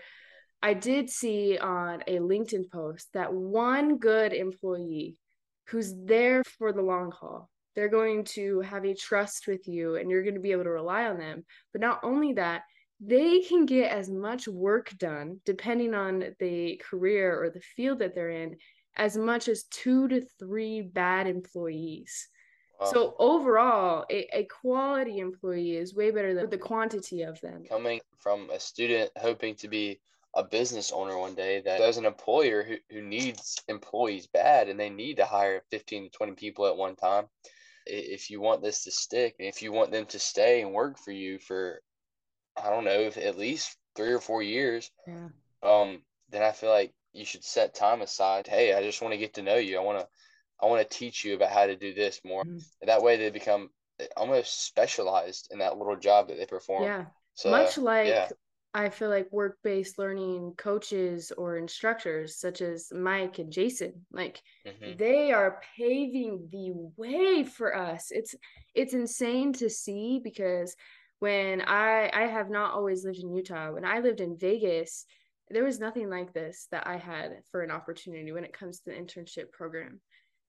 I 0.63 0.73
did 0.73 1.09
see 1.09 1.57
on 1.57 2.03
a 2.07 2.19
LinkedIn 2.19 2.69
post 2.71 3.09
that 3.13 3.33
one 3.33 3.97
good 3.97 4.31
employee 4.31 5.17
who's 5.67 5.93
there 6.05 6.43
for 6.43 6.73
the 6.73 6.81
long 6.81 7.11
haul, 7.11 7.49
they're 7.75 7.89
going 7.89 8.23
to 8.25 8.61
have 8.61 8.85
a 8.85 8.93
trust 8.93 9.47
with 9.47 9.67
you 9.67 9.95
and 9.95 10.09
you're 10.09 10.23
going 10.23 10.35
to 10.35 10.41
be 10.41 10.51
able 10.51 10.65
to 10.65 10.69
rely 10.71 11.05
on 11.05 11.17
them. 11.17 11.43
But 11.71 11.81
not 11.81 11.99
only 12.03 12.33
that, 12.33 12.63
they 12.99 13.41
can 13.41 13.65
get 13.65 13.91
as 13.91 14.09
much 14.09 14.47
work 14.47 14.95
done, 14.97 15.39
depending 15.45 15.93
on 15.93 16.35
the 16.39 16.81
career 16.87 17.41
or 17.41 17.49
the 17.49 17.61
field 17.61 17.99
that 17.99 18.13
they're 18.13 18.29
in, 18.29 18.57
as 18.95 19.17
much 19.17 19.47
as 19.47 19.63
two 19.63 20.07
to 20.09 20.21
three 20.37 20.81
bad 20.81 21.27
employees. 21.27 22.27
So 22.83 23.15
overall, 23.19 24.05
a, 24.09 24.27
a 24.39 24.45
quality 24.45 25.19
employee 25.19 25.77
is 25.77 25.93
way 25.93 26.09
better 26.09 26.33
than 26.33 26.49
the 26.49 26.57
quantity 26.57 27.21
of 27.21 27.39
them. 27.41 27.63
Coming 27.69 28.01
from 28.17 28.49
a 28.49 28.59
student 28.59 29.11
hoping 29.17 29.53
to 29.57 29.67
be 29.67 29.99
a 30.33 30.43
business 30.43 30.91
owner 30.91 31.17
one 31.17 31.35
day 31.35 31.61
that 31.61 31.79
there's 31.79 31.97
an 31.97 32.05
employer 32.05 32.63
who, 32.63 32.75
who 32.89 33.01
needs 33.01 33.61
employees 33.67 34.27
bad 34.27 34.69
and 34.69 34.79
they 34.79 34.89
need 34.89 35.17
to 35.17 35.25
hire 35.25 35.63
15 35.71 36.03
to 36.03 36.09
20 36.09 36.33
people 36.33 36.65
at 36.67 36.77
one 36.77 36.95
time. 36.95 37.25
If 37.85 38.29
you 38.29 38.39
want 38.39 38.61
this 38.61 38.83
to 38.83 38.91
stick, 38.91 39.35
if 39.39 39.61
you 39.61 39.71
want 39.71 39.91
them 39.91 40.05
to 40.07 40.19
stay 40.19 40.61
and 40.61 40.71
work 40.71 40.97
for 40.97 41.11
you 41.11 41.39
for, 41.39 41.81
I 42.55 42.69
don't 42.69 42.85
know, 42.85 42.91
if 42.91 43.17
at 43.17 43.38
least 43.38 43.75
three 43.95 44.11
or 44.11 44.19
four 44.19 44.41
years, 44.41 44.89
yeah. 45.07 45.29
um, 45.63 46.01
then 46.29 46.43
I 46.43 46.51
feel 46.51 46.69
like 46.69 46.93
you 47.11 47.25
should 47.25 47.43
set 47.43 47.73
time 47.73 48.01
aside. 48.01 48.47
Hey, 48.47 48.73
I 48.73 48.83
just 48.83 49.01
want 49.01 49.13
to 49.13 49.17
get 49.17 49.33
to 49.33 49.41
know 49.41 49.57
you. 49.57 49.77
I 49.77 49.83
want 49.83 50.00
to 50.00 50.07
I 50.61 50.67
want 50.67 50.88
to 50.88 50.97
teach 50.97 51.25
you 51.25 51.35
about 51.35 51.50
how 51.50 51.65
to 51.65 51.75
do 51.75 51.93
this 51.93 52.21
more. 52.23 52.43
Mm-hmm. 52.43 52.85
That 52.85 53.01
way 53.01 53.17
they 53.17 53.31
become 53.31 53.71
almost 54.15 54.65
specialized 54.65 55.50
in 55.51 55.59
that 55.59 55.77
little 55.77 55.95
job 55.95 56.27
that 56.27 56.38
they 56.38 56.45
perform. 56.45 56.83
Yeah. 56.83 57.05
So, 57.33 57.50
Much 57.50 57.77
like 57.77 58.07
yeah. 58.07 58.29
I 58.73 58.89
feel 58.89 59.09
like 59.09 59.31
work 59.31 59.57
based 59.63 59.99
learning 59.99 60.53
coaches 60.57 61.31
or 61.37 61.57
instructors, 61.57 62.37
such 62.37 62.61
as 62.61 62.91
Mike 62.93 63.39
and 63.39 63.51
Jason, 63.51 64.05
like 64.11 64.41
mm-hmm. 64.65 64.97
they 64.97 65.31
are 65.31 65.61
paving 65.77 66.47
the 66.51 66.71
way 66.95 67.43
for 67.43 67.75
us. 67.75 68.07
It's 68.11 68.33
it's 68.73 68.93
insane 68.93 69.53
to 69.53 69.69
see 69.69 70.21
because 70.23 70.75
when 71.19 71.61
I 71.61 72.09
I 72.13 72.27
have 72.27 72.49
not 72.49 72.73
always 72.73 73.03
lived 73.03 73.19
in 73.19 73.35
Utah. 73.35 73.73
When 73.73 73.85
I 73.85 73.99
lived 73.99 74.21
in 74.21 74.37
Vegas, 74.37 75.05
there 75.49 75.65
was 75.65 75.79
nothing 75.79 76.09
like 76.09 76.33
this 76.33 76.67
that 76.71 76.87
I 76.87 76.97
had 76.97 77.31
for 77.51 77.61
an 77.61 77.71
opportunity 77.71 78.31
when 78.31 78.45
it 78.45 78.53
comes 78.53 78.79
to 78.79 78.91
the 78.91 78.95
internship 78.95 79.51
program 79.51 79.99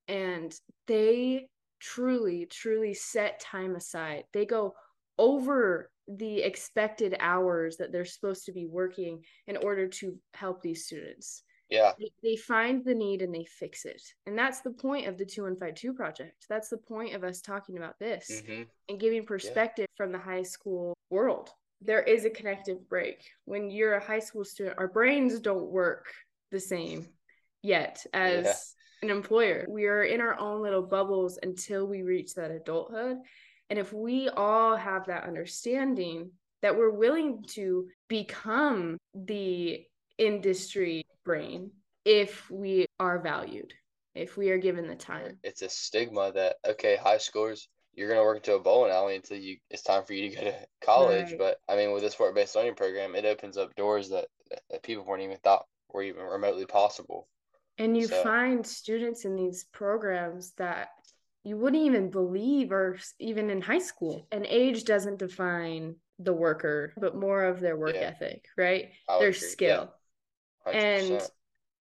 and 0.09 0.55
they 0.87 1.49
truly 1.81 2.47
truly 2.47 2.95
set 2.95 3.41
time 3.41 3.75
aside 3.75 4.25
they 4.33 4.47
go 4.47 4.75
over 5.19 5.91
the 6.09 6.43
expected 6.43 7.17
hours 7.21 7.77
that 7.77 7.93
they're 7.93 8.05
supposed 8.05 8.45
to 8.47 8.53
be 8.53 8.67
working 8.67 9.23
in 9.47 9.57
order 9.57 9.87
to 9.87 10.19
help 10.35 10.61
these 10.61 10.87
students 10.87 11.43
yeah 11.71 11.93
they, 11.99 12.11
they 12.23 12.37
find 12.37 12.85
the 12.85 12.95
need 12.95 13.23
and 13.23 13.35
they 13.35 13.45
fix 13.45 13.85
it 13.85 14.03
and 14.27 14.37
that's 14.37 14.61
the 14.61 14.71
point 14.71 15.07
of 15.07 15.17
the 15.17 15.25
2152 15.25 15.95
project 15.95 16.45
that's 16.49 16.69
the 16.69 16.77
point 16.77 17.15
of 17.15 17.25
us 17.25 17.41
talking 17.41 17.77
about 17.77 17.99
this 17.99 18.43
mm-hmm. 18.45 18.63
and 18.89 19.01
giving 19.01 19.25
perspective 19.25 19.87
yeah. 19.89 19.97
from 19.97 20.13
the 20.13 20.19
high 20.19 20.43
school 20.43 20.95
world 21.11 21.51
there 21.81 22.03
is 22.03 22.25
a 22.25 22.31
connective 22.31 22.89
break 22.89 23.25
when 23.45 23.71
you're 23.71 23.95
a 23.95 24.05
high 24.05 24.19
school 24.19 24.45
student 24.45 24.79
our 24.79 24.89
brains 24.89 25.41
don't 25.41 25.71
work 25.71 26.07
the 26.51 26.61
same 26.61 27.07
yet 27.63 28.05
as 28.13 28.75
an 29.03 29.11
employer. 29.11 29.67
We 29.69 29.87
are 29.87 30.05
in 30.05 30.21
our 30.21 30.39
own 30.39 30.63
little 30.63 30.83
bubbles 30.83 31.39
until 31.43 31.87
we 31.87 32.03
reach 32.03 32.35
that 32.35 32.51
adulthood. 32.51 33.19
And 33.73 33.79
if 33.79 33.91
we 33.91 34.29
all 34.29 34.77
have 34.77 35.07
that 35.07 35.25
understanding 35.25 36.33
that 36.61 36.77
we're 36.77 36.91
willing 36.91 37.43
to 37.53 37.89
become 38.07 38.99
the 39.15 39.83
industry 40.19 41.07
brain 41.25 41.71
if 42.05 42.51
we 42.51 42.85
are 43.01 43.19
valued, 43.19 43.73
if 44.15 44.37
we 44.37 44.51
are 44.51 44.59
given 44.59 44.87
the 44.87 44.95
time. 44.95 45.39
It's 45.43 45.63
a 45.63 45.71
stigma 45.71 46.33
that, 46.33 46.57
okay, 46.69 46.97
high 46.97 47.17
scores, 47.17 47.67
you're 47.95 48.09
going 48.09 48.21
to 48.21 48.25
work 48.25 48.37
into 48.37 48.57
a 48.57 48.61
bowling 48.61 48.93
alley 48.93 49.17
until 49.17 49.39
you 49.39 49.57
it's 49.71 49.83
time 49.83 50.05
for 50.05 50.13
you 50.13 50.29
to 50.29 50.37
go 50.37 50.43
to 50.43 50.55
college. 50.85 51.31
Right. 51.31 51.39
But 51.39 51.57
I 51.67 51.75
mean, 51.75 51.93
with 51.93 52.03
this 52.03 52.19
work 52.19 52.35
based 52.35 52.55
learning 52.55 52.75
program, 52.75 53.15
it 53.15 53.25
opens 53.25 53.57
up 53.57 53.75
doors 53.75 54.11
that, 54.11 54.27
that 54.69 54.83
people 54.83 55.07
weren't 55.07 55.23
even 55.23 55.39
thought 55.39 55.65
were 55.95 56.03
even 56.03 56.25
remotely 56.25 56.67
possible. 56.67 57.27
And 57.79 57.97
you 57.97 58.07
so. 58.07 58.23
find 58.23 58.67
students 58.67 59.25
in 59.25 59.35
these 59.35 59.65
programs 59.73 60.53
that 60.59 60.89
you 61.45 61.57
wouldn't 61.57 61.83
even 61.83 62.11
believe 62.11 62.73
or 62.73 62.99
even 63.19 63.51
in 63.51 63.61
high 63.61 63.79
school. 63.79 64.27
And 64.31 64.47
age 64.47 64.85
doesn't 64.85 65.19
define 65.19 65.97
the 66.19 66.33
worker, 66.33 66.93
but 66.97 67.17
more 67.17 67.45
of 67.45 67.61
their 67.61 67.77
work 67.77 67.95
yeah. 67.95 68.03
ethic, 68.03 68.45
right? 68.57 68.91
Their 69.09 69.29
agree. 69.29 69.33
skill. 69.33 69.93
Yeah. 70.67 70.73
And 70.73 71.23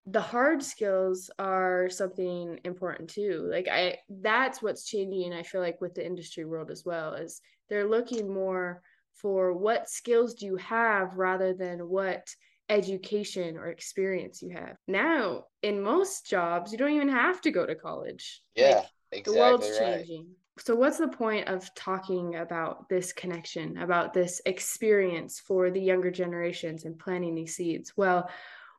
the 0.08 0.22
hard 0.22 0.64
skills 0.64 1.30
are 1.38 1.90
something 1.90 2.60
important 2.64 3.10
too. 3.10 3.48
Like 3.52 3.68
I 3.68 3.98
that's 4.10 4.62
what's 4.62 4.86
changing 4.86 5.34
I 5.34 5.44
feel 5.44 5.62
like 5.62 5.80
with 5.80 5.94
the 5.94 6.06
industry 6.06 6.44
world 6.44 6.72
as 6.72 6.84
well 6.84 7.14
is 7.14 7.40
they're 7.70 7.88
looking 7.88 8.34
more 8.34 8.82
for 9.14 9.54
what 9.54 9.90
skills 9.90 10.34
do 10.34 10.48
you 10.48 10.56
have 10.58 11.18
rather 11.18 11.54
than 11.54 11.88
what 11.88 12.28
education 12.70 13.58
or 13.58 13.68
experience 13.68 14.42
you 14.42 14.50
have. 14.52 14.78
Now, 14.88 15.44
in 15.62 15.84
most 15.84 16.26
jobs, 16.26 16.72
you 16.72 16.78
don't 16.78 16.94
even 16.94 17.10
have 17.10 17.42
to 17.42 17.52
go 17.52 17.66
to 17.66 17.76
college. 17.76 18.42
Yeah, 18.56 18.78
like, 18.78 18.86
exactly. 19.12 19.34
The 19.34 19.40
world's 19.40 19.70
right. 19.80 19.98
changing. 19.98 20.28
So, 20.60 20.76
what's 20.76 20.98
the 20.98 21.08
point 21.08 21.48
of 21.48 21.74
talking 21.76 22.36
about 22.36 22.90
this 22.90 23.14
connection, 23.14 23.78
about 23.78 24.14
this 24.14 24.42
experience 24.46 25.40
for 25.40 25.72
the 25.72 25.82
younger 25.82 26.12
generations 26.12 26.86
and 26.86 27.00
planting 27.00 27.36
these 27.36 27.56
seeds? 27.56 27.94
Well, 27.96 28.30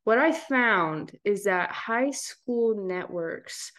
what 0.04 0.18
I 0.18 0.32
found 0.32 1.16
is 1.24 1.44
that 1.44 1.70
high 1.70 2.10
school 2.10 2.86
networks 2.86 3.72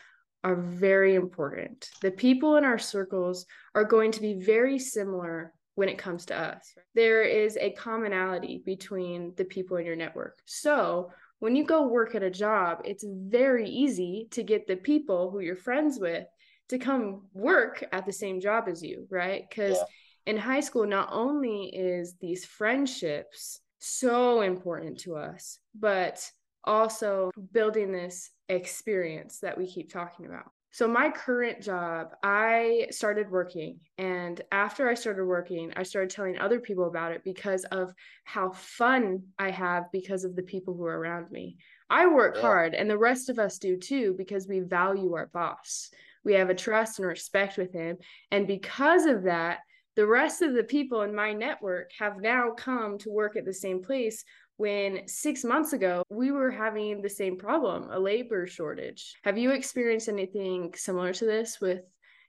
are 0.43 0.55
very 0.55 1.15
important. 1.15 1.89
The 2.01 2.11
people 2.11 2.57
in 2.57 2.65
our 2.65 2.79
circles 2.79 3.45
are 3.75 3.85
going 3.85 4.11
to 4.11 4.21
be 4.21 4.33
very 4.33 4.79
similar 4.79 5.53
when 5.75 5.89
it 5.89 5.97
comes 5.97 6.25
to 6.27 6.37
us. 6.37 6.73
There 6.95 7.23
is 7.23 7.57
a 7.57 7.71
commonality 7.71 8.61
between 8.65 9.33
the 9.35 9.45
people 9.45 9.77
in 9.77 9.85
your 9.85 9.95
network. 9.95 10.37
So 10.45 11.11
when 11.39 11.55
you 11.55 11.63
go 11.63 11.87
work 11.87 12.15
at 12.15 12.23
a 12.23 12.29
job, 12.29 12.81
it's 12.85 13.05
very 13.07 13.69
easy 13.69 14.27
to 14.31 14.43
get 14.43 14.67
the 14.67 14.75
people 14.75 15.31
who 15.31 15.39
you're 15.39 15.55
friends 15.55 15.99
with 15.99 16.25
to 16.69 16.77
come 16.77 17.23
work 17.33 17.83
at 17.91 18.05
the 18.05 18.13
same 18.13 18.39
job 18.39 18.65
as 18.67 18.81
you, 18.81 19.07
right? 19.09 19.45
Because 19.47 19.77
yeah. 19.77 20.33
in 20.33 20.37
high 20.37 20.61
school, 20.61 20.85
not 20.85 21.09
only 21.11 21.65
is 21.73 22.15
these 22.19 22.45
friendships 22.45 23.59
so 23.79 24.41
important 24.41 24.99
to 25.01 25.15
us, 25.15 25.59
but 25.77 26.29
also 26.63 27.31
building 27.51 27.91
this 27.91 28.31
experience 28.49 29.39
that 29.39 29.57
we 29.57 29.67
keep 29.67 29.91
talking 29.91 30.25
about. 30.25 30.51
So, 30.73 30.87
my 30.87 31.11
current 31.11 31.61
job, 31.61 32.15
I 32.23 32.87
started 32.89 33.29
working. 33.29 33.79
And 33.99 34.41
after 34.51 34.89
I 34.89 34.95
started 34.95 35.23
working, 35.23 35.71
I 35.75 35.83
started 35.83 36.09
telling 36.09 36.39
other 36.39 36.59
people 36.59 36.87
about 36.87 37.11
it 37.11 37.23
because 37.23 37.63
of 37.65 37.93
how 38.23 38.49
fun 38.53 39.21
I 39.37 39.51
have 39.51 39.91
because 39.91 40.23
of 40.23 40.35
the 40.35 40.41
people 40.41 40.73
who 40.73 40.85
are 40.85 40.97
around 40.97 41.29
me. 41.29 41.57
I 41.91 42.07
work 42.07 42.37
yeah. 42.37 42.41
hard, 42.41 42.73
and 42.73 42.89
the 42.89 42.97
rest 42.97 43.29
of 43.29 43.37
us 43.37 43.59
do 43.59 43.77
too 43.77 44.15
because 44.17 44.47
we 44.47 44.61
value 44.61 45.13
our 45.13 45.27
boss. 45.27 45.91
We 46.23 46.33
have 46.33 46.49
a 46.49 46.55
trust 46.55 46.99
and 46.99 47.07
respect 47.07 47.57
with 47.57 47.73
him. 47.73 47.97
And 48.31 48.47
because 48.47 49.05
of 49.05 49.23
that, 49.23 49.59
the 49.95 50.07
rest 50.07 50.41
of 50.41 50.53
the 50.53 50.63
people 50.63 51.01
in 51.01 51.13
my 51.13 51.33
network 51.33 51.91
have 51.99 52.19
now 52.19 52.51
come 52.51 52.97
to 52.99 53.11
work 53.11 53.35
at 53.35 53.45
the 53.45 53.53
same 53.53 53.83
place 53.83 54.23
when 54.57 55.07
six 55.07 55.43
months 55.43 55.73
ago 55.73 56.03
we 56.09 56.31
were 56.31 56.51
having 56.51 57.01
the 57.01 57.09
same 57.09 57.37
problem 57.37 57.89
a 57.91 57.99
labor 57.99 58.47
shortage. 58.47 59.13
Have 59.23 59.37
you 59.37 59.51
experienced 59.51 60.09
anything 60.09 60.73
similar 60.75 61.13
to 61.13 61.25
this 61.25 61.59
with 61.61 61.81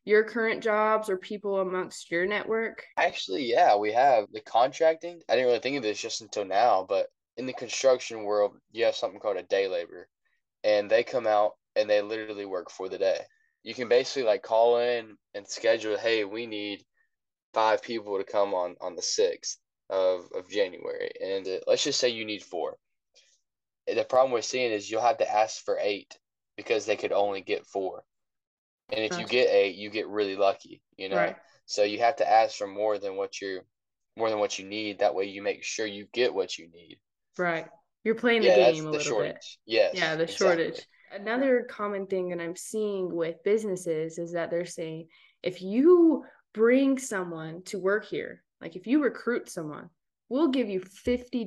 your 0.04 0.24
current 0.24 0.62
jobs 0.62 1.08
or 1.08 1.16
people 1.16 1.60
amongst 1.60 2.10
your 2.10 2.26
network? 2.26 2.84
Actually, 2.98 3.44
yeah, 3.44 3.76
we 3.76 3.92
have 3.92 4.26
the 4.32 4.40
contracting. 4.40 5.20
I 5.28 5.34
didn't 5.34 5.46
really 5.46 5.60
think 5.60 5.76
of 5.78 5.82
this 5.82 6.00
just 6.00 6.20
until 6.20 6.44
now, 6.44 6.84
but 6.86 7.06
in 7.36 7.46
the 7.46 7.52
construction 7.52 8.24
world, 8.24 8.56
you 8.72 8.84
have 8.84 8.94
something 8.94 9.20
called 9.20 9.38
a 9.38 9.42
day 9.42 9.68
labor, 9.68 10.08
and 10.62 10.90
they 10.90 11.02
come 11.02 11.26
out 11.26 11.52
and 11.76 11.88
they 11.88 12.02
literally 12.02 12.46
work 12.46 12.70
for 12.70 12.88
the 12.88 12.98
day. 12.98 13.20
You 13.64 13.74
can 13.74 13.88
basically 13.88 14.22
like 14.22 14.42
call 14.42 14.78
in 14.78 15.16
and 15.34 15.48
schedule, 15.48 15.98
hey, 15.98 16.24
we 16.24 16.46
need 16.46 16.84
five 17.54 17.82
people 17.82 18.18
to 18.18 18.24
come 18.24 18.54
on 18.54 18.76
on 18.80 18.94
the 18.94 19.02
sixth 19.02 19.58
of, 19.90 20.26
of 20.36 20.48
January, 20.48 21.10
and 21.22 21.46
uh, 21.46 21.58
let's 21.66 21.84
just 21.84 21.98
say 21.98 22.10
you 22.10 22.24
need 22.24 22.42
four. 22.42 22.76
The 23.86 24.04
problem 24.04 24.32
we're 24.32 24.42
seeing 24.42 24.70
is 24.70 24.90
you'll 24.90 25.02
have 25.02 25.18
to 25.18 25.30
ask 25.30 25.64
for 25.64 25.78
eight 25.80 26.18
because 26.56 26.86
they 26.86 26.96
could 26.96 27.12
only 27.12 27.40
get 27.40 27.66
four, 27.66 28.02
and 28.90 29.04
if 29.04 29.18
you 29.18 29.26
get 29.26 29.50
eight, 29.50 29.76
you 29.76 29.90
get 29.90 30.08
really 30.08 30.36
lucky, 30.36 30.82
you 30.96 31.08
know. 31.08 31.16
Right. 31.16 31.36
So 31.66 31.82
you 31.82 32.00
have 32.00 32.16
to 32.16 32.30
ask 32.30 32.56
for 32.56 32.66
more 32.66 32.98
than 32.98 33.16
what 33.16 33.40
you're, 33.40 33.62
more 34.16 34.28
than 34.28 34.38
what 34.38 34.58
you 34.58 34.66
need. 34.66 34.98
That 34.98 35.14
way, 35.14 35.24
you 35.24 35.42
make 35.42 35.64
sure 35.64 35.86
you 35.86 36.06
get 36.12 36.34
what 36.34 36.58
you 36.58 36.68
need. 36.70 36.98
Right. 37.38 37.66
You're 38.04 38.14
playing 38.14 38.42
the 38.42 38.48
yeah, 38.48 38.70
game 38.70 38.86
a 38.86 38.90
little 38.90 39.00
shortage. 39.00 39.32
bit. 39.32 39.74
Yes. 39.74 39.94
Yeah, 39.94 40.16
the 40.16 40.24
exactly. 40.24 40.46
shortage. 40.46 40.86
Another 41.14 41.66
common 41.70 42.06
thing 42.06 42.28
that 42.30 42.40
I'm 42.40 42.56
seeing 42.56 43.14
with 43.14 43.42
businesses 43.44 44.18
is 44.18 44.32
that 44.32 44.50
they're 44.50 44.66
saying 44.66 45.08
if 45.42 45.62
you 45.62 46.24
bring 46.52 46.98
someone 46.98 47.62
to 47.64 47.78
work 47.78 48.04
here 48.04 48.44
like 48.64 48.76
if 48.76 48.86
you 48.86 49.02
recruit 49.02 49.50
someone, 49.50 49.90
we'll 50.30 50.48
give 50.48 50.70
you 50.70 50.80
$50. 50.80 51.46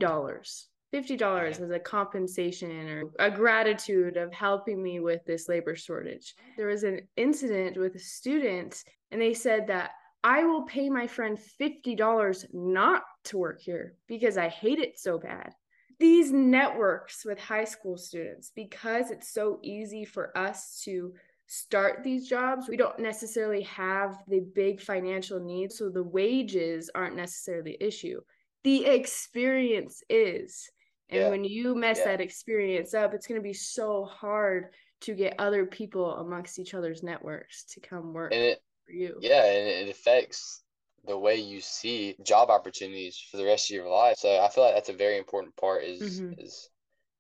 $50 0.94 1.62
as 1.62 1.72
a 1.72 1.80
compensation 1.80 2.88
or 2.88 3.04
a 3.20 3.30
gratitude 3.30 4.16
of 4.16 4.32
helping 4.32 4.82
me 4.82 5.00
with 5.00 5.26
this 5.26 5.50
labor 5.50 5.76
shortage. 5.76 6.36
There 6.56 6.68
was 6.68 6.84
an 6.84 7.02
incident 7.18 7.76
with 7.76 7.96
a 7.96 8.00
student, 8.00 8.84
and 9.12 9.20
they 9.20 9.34
said 9.34 9.68
that 9.68 9.92
I 10.24 10.44
will 10.44 10.62
pay 10.64 10.90
my 10.90 11.08
friend 11.08 11.38
$50 11.60 12.46
not 12.54 13.02
to 13.26 13.38
work 13.38 13.62
here 13.62 13.96
because 14.08 14.38
I 14.38 14.48
hate 14.48 14.80
it 14.80 15.00
so 15.00 15.18
bad. 15.18 15.54
These 16.00 16.32
networks 16.32 17.26
with 17.26 17.40
high 17.40 17.64
school 17.64 17.98
students, 17.98 18.52
because 18.56 19.10
it's 19.10 19.34
so 19.34 19.60
easy 19.64 20.06
for 20.06 20.38
us 20.38 20.82
to 20.86 21.14
start 21.48 22.04
these 22.04 22.28
jobs, 22.28 22.68
we 22.68 22.78
don't 22.78 23.00
necessarily 23.00 23.64
have 23.64 24.18
the 24.28 24.42
big 24.54 24.82
financial 24.82 25.40
needs. 25.40 25.78
So 25.78 25.90
the 25.90 26.04
wages 26.04 26.90
aren't 26.94 27.16
necessarily 27.16 27.72
the 27.72 27.88
issue. 27.88 28.22
The 28.64 28.86
experience 28.86 30.04
is. 30.10 30.70
And 31.10 31.22
yeah. 31.22 31.30
when 31.30 31.44
you 31.44 31.74
mess 31.74 32.00
yeah. 32.00 32.06
that 32.06 32.22
experience 32.22 32.94
up, 32.94 33.14
it's 33.14 33.28
going 33.28 33.40
to 33.40 33.44
be 33.44 33.54
so 33.54 34.06
hard 34.06 34.74
to 35.02 35.14
get 35.14 35.36
other 35.40 35.66
people 35.66 36.16
amongst 36.18 36.60
each 36.60 36.74
other's 36.74 37.02
networks 37.02 37.64
to 37.66 37.80
come 37.80 38.14
work 38.14 38.34
it, 38.34 38.62
for 38.86 38.92
you. 38.92 39.18
Yeah, 39.22 39.46
and 39.46 39.68
it 39.68 39.90
affects 39.90 40.64
the 41.08 41.18
way 41.18 41.36
you 41.38 41.62
see 41.62 42.16
job 42.24 42.50
opportunities 42.50 43.18
for 43.32 43.38
the 43.38 43.46
rest 43.46 43.70
of 43.70 43.76
your 43.76 43.90
life. 43.90 44.18
So 44.18 44.40
I 44.40 44.50
feel 44.50 44.66
like 44.66 44.76
that's 44.76 44.90
a 44.90 44.94
very 44.94 45.18
important 45.18 45.56
part 45.56 45.84
is 45.84 46.22
mm-hmm. 46.22 46.40
is 46.40 46.70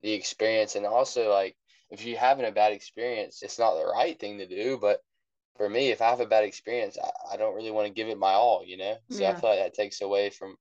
the 0.01 0.13
experience 0.13 0.75
and 0.75 0.85
also 0.85 1.31
like 1.31 1.55
if 1.89 2.05
you're 2.05 2.19
having 2.19 2.45
a 2.45 2.51
bad 2.51 2.73
experience, 2.73 3.41
it's 3.41 3.59
not 3.59 3.75
the 3.75 3.85
right 3.85 4.19
thing 4.19 4.37
to 4.39 4.47
do. 4.47 4.77
But 4.79 4.99
for 5.55 5.69
me, 5.69 5.89
if 5.89 6.01
I 6.01 6.09
have 6.09 6.19
a 6.19 6.25
bad 6.25 6.43
experience, 6.43 6.97
I, 7.01 7.33
I 7.33 7.37
don't 7.37 7.55
really 7.55 7.71
want 7.71 7.87
to 7.87 7.93
give 7.93 8.09
it 8.09 8.17
my 8.17 8.33
all, 8.33 8.63
you 8.65 8.77
know? 8.77 8.97
So 9.09 9.21
yeah. 9.21 9.31
I 9.31 9.35
feel 9.35 9.49
like 9.49 9.59
that 9.59 9.73
takes 9.73 10.01
away 10.01 10.29
from 10.29 10.55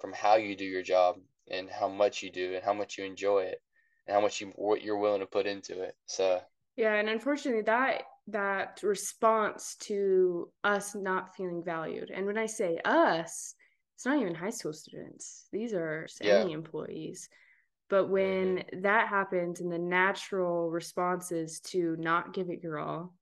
from 0.00 0.12
how 0.12 0.36
you 0.36 0.56
do 0.56 0.64
your 0.64 0.82
job 0.82 1.16
and 1.50 1.68
how 1.70 1.88
much 1.88 2.22
you 2.22 2.30
do 2.30 2.54
and 2.54 2.64
how 2.64 2.72
much 2.72 2.98
you 2.98 3.04
enjoy 3.04 3.40
it 3.40 3.62
and 4.06 4.14
how 4.14 4.20
much 4.20 4.40
you 4.40 4.52
what 4.56 4.82
you're 4.82 4.98
willing 4.98 5.20
to 5.20 5.26
put 5.26 5.46
into 5.46 5.82
it. 5.82 5.94
So 6.06 6.40
yeah, 6.76 6.94
and 6.94 7.08
unfortunately 7.08 7.62
that 7.62 8.02
that 8.28 8.80
response 8.82 9.76
to 9.80 10.48
us 10.62 10.94
not 10.94 11.34
feeling 11.34 11.62
valued. 11.64 12.10
And 12.10 12.26
when 12.26 12.38
I 12.38 12.46
say 12.46 12.78
us, 12.84 13.54
it's 13.96 14.06
not 14.06 14.20
even 14.20 14.34
high 14.34 14.50
school 14.50 14.72
students. 14.72 15.46
These 15.52 15.74
are 15.74 16.06
yeah. 16.20 16.38
any 16.38 16.52
employees. 16.52 17.28
But 17.88 18.08
when 18.08 18.56
mm-hmm. 18.56 18.80
that 18.82 19.08
happens 19.08 19.60
and 19.60 19.70
the 19.70 19.78
natural 19.78 20.70
response 20.70 21.30
is 21.30 21.60
to 21.60 21.96
not 21.98 22.32
give 22.32 22.48
it 22.48 22.62
your 22.62 22.78
all 22.78 23.14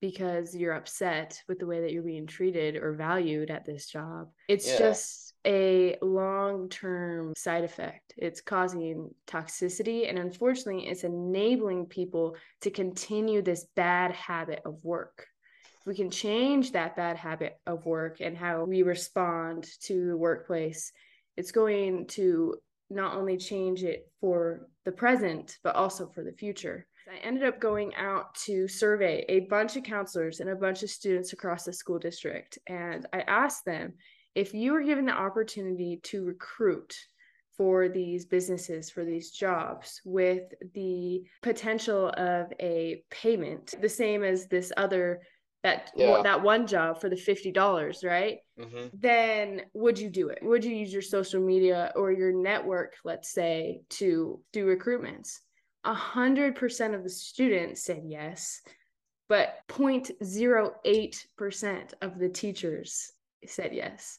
because 0.00 0.54
you're 0.54 0.74
upset 0.74 1.40
with 1.48 1.58
the 1.58 1.66
way 1.66 1.82
that 1.82 1.92
you're 1.92 2.02
being 2.02 2.26
treated 2.26 2.76
or 2.76 2.94
valued 2.94 3.50
at 3.50 3.64
this 3.64 3.86
job, 3.86 4.28
it's 4.48 4.66
yeah. 4.66 4.78
just 4.78 5.27
a 5.48 5.96
long 6.02 6.68
term 6.68 7.32
side 7.36 7.64
effect. 7.64 8.12
It's 8.16 8.40
causing 8.40 9.10
toxicity. 9.26 10.08
And 10.08 10.18
unfortunately, 10.18 10.86
it's 10.86 11.04
enabling 11.04 11.86
people 11.86 12.36
to 12.60 12.70
continue 12.70 13.40
this 13.40 13.66
bad 13.74 14.12
habit 14.12 14.60
of 14.66 14.84
work. 14.84 15.26
We 15.86 15.94
can 15.94 16.10
change 16.10 16.72
that 16.72 16.96
bad 16.96 17.16
habit 17.16 17.56
of 17.66 17.86
work 17.86 18.20
and 18.20 18.36
how 18.36 18.64
we 18.64 18.82
respond 18.82 19.66
to 19.84 20.08
the 20.08 20.16
workplace, 20.16 20.92
it's 21.38 21.50
going 21.50 22.06
to 22.08 22.56
not 22.90 23.16
only 23.16 23.38
change 23.38 23.84
it 23.84 24.06
for 24.20 24.68
the 24.84 24.92
present, 24.92 25.56
but 25.62 25.76
also 25.76 26.08
for 26.08 26.24
the 26.24 26.32
future. 26.32 26.86
I 27.10 27.16
ended 27.26 27.44
up 27.44 27.58
going 27.58 27.94
out 27.94 28.34
to 28.46 28.68
survey 28.68 29.24
a 29.28 29.40
bunch 29.40 29.76
of 29.76 29.82
counselors 29.82 30.40
and 30.40 30.50
a 30.50 30.56
bunch 30.56 30.82
of 30.82 30.90
students 30.90 31.32
across 31.32 31.64
the 31.64 31.72
school 31.72 31.98
district. 31.98 32.58
And 32.66 33.06
I 33.14 33.20
asked 33.20 33.64
them 33.64 33.94
if 34.34 34.54
you 34.54 34.72
were 34.72 34.82
given 34.82 35.06
the 35.06 35.12
opportunity 35.12 36.00
to 36.04 36.24
recruit 36.24 36.94
for 37.56 37.88
these 37.88 38.24
businesses, 38.24 38.88
for 38.88 39.04
these 39.04 39.32
jobs, 39.32 40.00
with 40.04 40.44
the 40.74 41.24
potential 41.42 42.12
of 42.16 42.52
a 42.60 43.02
payment, 43.10 43.74
the 43.80 43.88
same 43.88 44.22
as 44.22 44.46
this 44.46 44.70
other 44.76 45.20
that 45.64 45.90
yeah. 45.96 46.22
that 46.22 46.42
one 46.42 46.66
job 46.66 47.00
for 47.00 47.08
the 47.08 47.16
$50 47.16 48.04
right 48.04 48.38
mm-hmm. 48.58 48.86
then 48.92 49.62
would 49.74 49.98
you 49.98 50.08
do 50.08 50.28
it 50.28 50.38
would 50.42 50.64
you 50.64 50.74
use 50.74 50.92
your 50.92 51.02
social 51.02 51.40
media 51.40 51.92
or 51.96 52.12
your 52.12 52.32
network 52.32 52.94
let's 53.04 53.32
say 53.32 53.80
to 53.90 54.40
do 54.52 54.66
recruitments 54.66 55.38
a 55.84 55.92
hundred 55.92 56.54
percent 56.54 56.94
of 56.94 57.02
the 57.02 57.10
students 57.10 57.82
said 57.82 58.02
yes 58.06 58.60
but 59.28 59.56
0.08% 59.68 61.92
of 62.00 62.18
the 62.18 62.30
teachers 62.30 63.12
said 63.46 63.72
yes 63.72 64.18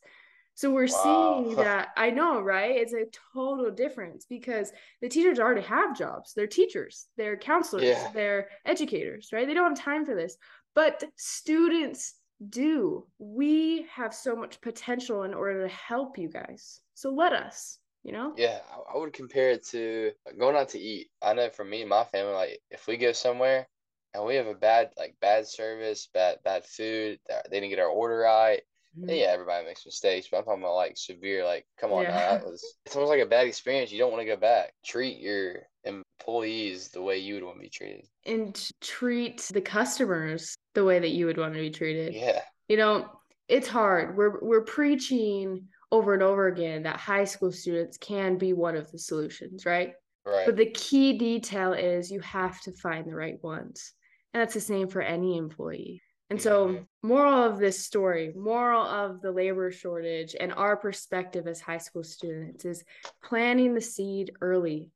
so 0.56 0.72
we're 0.72 0.88
wow. 0.88 1.44
seeing 1.46 1.56
that 1.64 1.92
I 1.96 2.10
know, 2.10 2.42
right? 2.42 2.76
It's 2.76 2.92
a 2.92 3.06
total 3.34 3.72
difference 3.72 4.26
because 4.26 4.74
the 5.02 5.08
teachers 5.08 5.40
already 5.40 5.62
have 5.62 5.98
jobs. 5.98 6.34
They're 6.36 6.48
teachers, 6.48 7.08
they're 7.16 7.38
counselors, 7.38 7.86
yeah. 7.86 8.10
they're 8.14 8.50
educators, 8.66 9.30
right? 9.32 9.48
They 9.48 9.54
don't 9.54 9.70
have 9.70 9.86
time 9.86 10.06
for 10.06 10.16
this 10.16 10.36
but 10.76 11.04
students 11.18 12.14
do. 12.50 13.06
We 13.18 13.86
have 13.94 14.14
so 14.14 14.36
much 14.36 14.62
potential 14.62 15.24
in 15.24 15.34
order 15.34 15.68
to 15.68 15.74
help 15.74 16.18
you 16.18 16.30
guys. 16.30 16.80
So 16.94 17.10
let 17.10 17.34
us, 17.34 17.80
you 18.04 18.12
know? 18.12 18.34
Yeah, 18.38 18.60
I 18.94 18.98
would 18.98 19.14
compare 19.14 19.52
it 19.52 19.68
to 19.72 20.12
going 20.40 20.56
out 20.56 20.70
to 20.70 20.80
eat. 20.80 21.10
I 21.22 21.34
know 21.34 21.50
for 21.50 21.66
me 21.66 21.82
and 21.82 21.90
my 21.90 22.06
family, 22.06 22.34
like 22.34 22.60
if 22.72 22.88
we 22.88 22.98
go 22.98 23.12
somewhere 23.12 23.68
and 24.14 24.26
we 24.26 24.36
have 24.36 24.48
a 24.48 24.54
bad 24.54 24.92
like 24.98 25.16
bad 25.22 25.48
service, 25.48 26.08
bad 26.14 26.38
bad 26.44 26.66
food, 26.66 27.20
they 27.28 27.60
didn't 27.60 27.70
get 27.70 27.80
our 27.80 27.88
order 27.90 28.20
right. 28.20 28.62
Mm-hmm. 28.98 29.10
Yeah, 29.10 29.28
everybody 29.30 29.66
makes 29.66 29.86
mistakes, 29.86 30.28
but 30.30 30.38
I'm 30.38 30.44
talking 30.46 30.64
about 30.64 30.76
like 30.76 30.98
severe, 30.98 31.46
like 31.46 31.66
come 31.80 31.92
on, 31.92 32.04
yeah. 32.04 32.10
now, 32.10 32.38
that 32.38 32.46
was 32.46 32.78
it's 32.86 32.96
almost 32.96 33.12
like 33.12 33.22
a 33.22 33.26
bad 33.26 33.48
experience. 33.48 33.92
You 33.92 34.00
don't 34.00 34.12
want 34.12 34.22
to 34.22 34.26
go 34.26 34.36
back. 34.36 34.74
Treat 34.84 35.20
your 35.20 35.68
employees 35.84 36.90
the 36.90 37.02
way 37.02 37.18
you 37.18 37.36
would 37.36 37.44
want 37.44 37.58
to 37.58 37.62
be 37.62 37.70
treated 37.70 38.06
and 38.26 38.70
treat 38.82 39.50
the 39.54 39.62
customers 39.62 40.56
the 40.76 40.84
way 40.84 41.00
that 41.00 41.12
you 41.12 41.26
would 41.26 41.38
want 41.38 41.54
to 41.54 41.60
be 41.60 41.70
treated 41.70 42.14
yeah 42.14 42.42
you 42.68 42.78
know 42.78 43.10
it's 43.48 43.68
hard 43.68 44.18
we're 44.18 44.40
we're 44.42 44.64
preaching 44.64 45.66
over 45.92 46.14
and 46.14 46.22
over 46.22 46.48
again 46.48 46.84
that 46.84 46.98
high 46.98 47.24
school 47.24 47.52
students 47.52 47.98
can 47.98 48.38
be 48.38 48.54
one 48.54 48.76
of 48.76 48.92
the 48.92 49.00
solutions 49.00 49.66
right 49.66 49.94
right 50.26 50.46
but 50.46 50.58
the 50.58 50.70
key 50.72 51.18
detail 51.18 51.74
is 51.74 52.12
you 52.12 52.20
have 52.20 52.60
to 52.62 52.72
find 52.74 53.06
the 53.06 53.16
right 53.16 53.42
ones 53.42 53.94
and 54.34 54.42
that's 54.42 54.54
the 54.54 54.60
same 54.60 54.88
for 54.88 55.02
any 55.02 55.38
employee 55.38 56.02
And 56.30 56.40
so, 56.40 56.86
moral 57.02 57.44
of 57.44 57.58
this 57.58 57.84
story, 57.84 58.34
moral 58.36 58.84
of 58.84 59.22
the 59.22 59.32
labor 59.32 59.72
shortage, 59.72 60.36
and 60.40 60.54
our 60.54 60.78
perspective 60.78 61.48
as 61.48 61.60
high 61.60 61.80
school 61.80 62.04
students 62.04 62.66
is 62.66 62.84
planting 63.24 63.74
the 63.74 63.82
seed 63.82 64.32
early, 64.40 64.92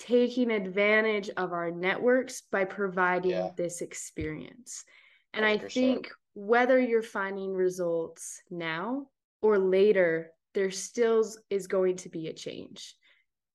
taking 0.00 0.50
advantage 0.50 1.30
of 1.36 1.52
our 1.52 1.70
networks 1.70 2.42
by 2.50 2.64
providing 2.64 3.30
yeah. 3.30 3.50
this 3.56 3.80
experience. 3.80 4.84
And 5.34 5.44
100%. 5.44 5.64
I 5.64 5.68
think 5.68 6.10
whether 6.34 6.80
you're 6.80 7.02
finding 7.02 7.54
results 7.54 8.42
now 8.50 9.06
or 9.40 9.58
later, 9.58 10.32
there 10.54 10.70
still 10.70 11.24
is 11.48 11.66
going 11.68 11.96
to 11.96 12.08
be 12.08 12.26
a 12.26 12.32
change. 12.32 12.96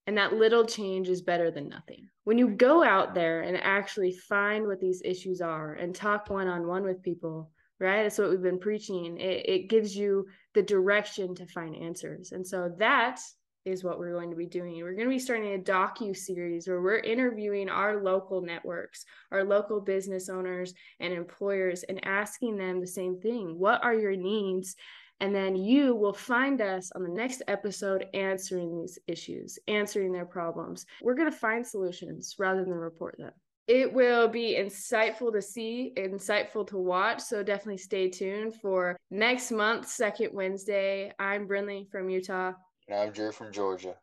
And 0.07 0.17
that 0.17 0.33
little 0.33 0.65
change 0.65 1.09
is 1.09 1.21
better 1.21 1.51
than 1.51 1.69
nothing. 1.69 2.07
When 2.23 2.37
you 2.37 2.47
go 2.47 2.83
out 2.83 3.13
there 3.13 3.41
and 3.41 3.57
actually 3.57 4.13
find 4.13 4.65
what 4.65 4.79
these 4.79 5.01
issues 5.03 5.41
are 5.41 5.73
and 5.73 5.93
talk 5.93 6.29
one 6.29 6.47
on 6.47 6.65
one 6.65 6.83
with 6.83 7.03
people, 7.03 7.51
right? 7.79 8.03
That's 8.03 8.17
what 8.17 8.29
we've 8.29 8.41
been 8.41 8.59
preaching. 8.59 9.19
It, 9.19 9.49
it 9.49 9.69
gives 9.69 9.95
you 9.95 10.25
the 10.53 10.63
direction 10.63 11.35
to 11.35 11.45
find 11.45 11.75
answers. 11.75 12.31
And 12.31 12.47
so 12.47 12.73
that 12.79 13.19
is 13.65 13.83
what 13.83 13.99
we're 13.99 14.13
going 14.13 14.29
to 14.29 14.35
be 14.35 14.45
doing. 14.45 14.81
We're 14.81 14.93
going 14.93 15.09
to 15.09 15.13
be 15.13 15.19
starting 15.19 15.53
a 15.53 15.57
docu 15.57 16.15
series 16.15 16.67
where 16.67 16.81
we're 16.81 16.99
interviewing 16.99 17.67
our 17.67 18.01
local 18.01 18.41
networks, 18.41 19.03
our 19.31 19.43
local 19.43 19.81
business 19.81 20.29
owners 20.29 20.73
and 21.01 21.11
employers 21.11 21.83
and 21.83 21.99
asking 22.05 22.57
them 22.57 22.79
the 22.79 22.87
same 22.87 23.19
thing. 23.19 23.59
What 23.59 23.83
are 23.83 23.93
your 23.93 24.15
needs? 24.15 24.77
And 25.19 25.33
then 25.33 25.55
you 25.55 25.95
will 25.95 26.13
find 26.13 26.61
us 26.61 26.91
on 26.95 27.03
the 27.03 27.09
next 27.09 27.41
episode 27.47 28.05
answering 28.13 28.79
these 28.79 28.99
issues, 29.07 29.57
answering 29.67 30.11
their 30.11 30.25
problems. 30.25 30.85
We're 31.01 31.15
going 31.15 31.31
to 31.31 31.37
find 31.37 31.65
solutions 31.65 32.35
rather 32.37 32.63
than 32.63 32.73
report 32.73 33.15
them. 33.17 33.31
It 33.67 33.91
will 33.91 34.29
be 34.29 34.55
insightful 34.57 35.33
to 35.33 35.41
see, 35.41 35.91
insightful 35.97 36.65
to 36.67 36.77
watch. 36.77 37.19
So 37.19 37.43
definitely 37.43 37.79
stay 37.79 38.09
tuned 38.09 38.55
for 38.55 38.97
next 39.11 39.51
month, 39.51 39.89
second 39.89 40.29
Wednesday. 40.33 41.11
I'm 41.19 41.47
Brinley 41.47 41.89
from 41.89 42.09
Utah. 42.09 42.53
And 42.87 42.99
I'm 42.99 43.11
Drew 43.11 43.31
from 43.33 43.51
Georgia. 43.51 43.95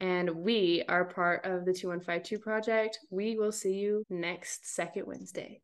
And 0.00 0.30
we 0.30 0.84
are 0.88 1.04
part 1.04 1.44
of 1.44 1.64
the 1.64 1.72
2152 1.72 2.38
project. 2.38 3.00
We 3.10 3.36
will 3.36 3.50
see 3.50 3.72
you 3.72 4.04
next 4.08 4.72
second 4.72 5.06
Wednesday. 5.06 5.60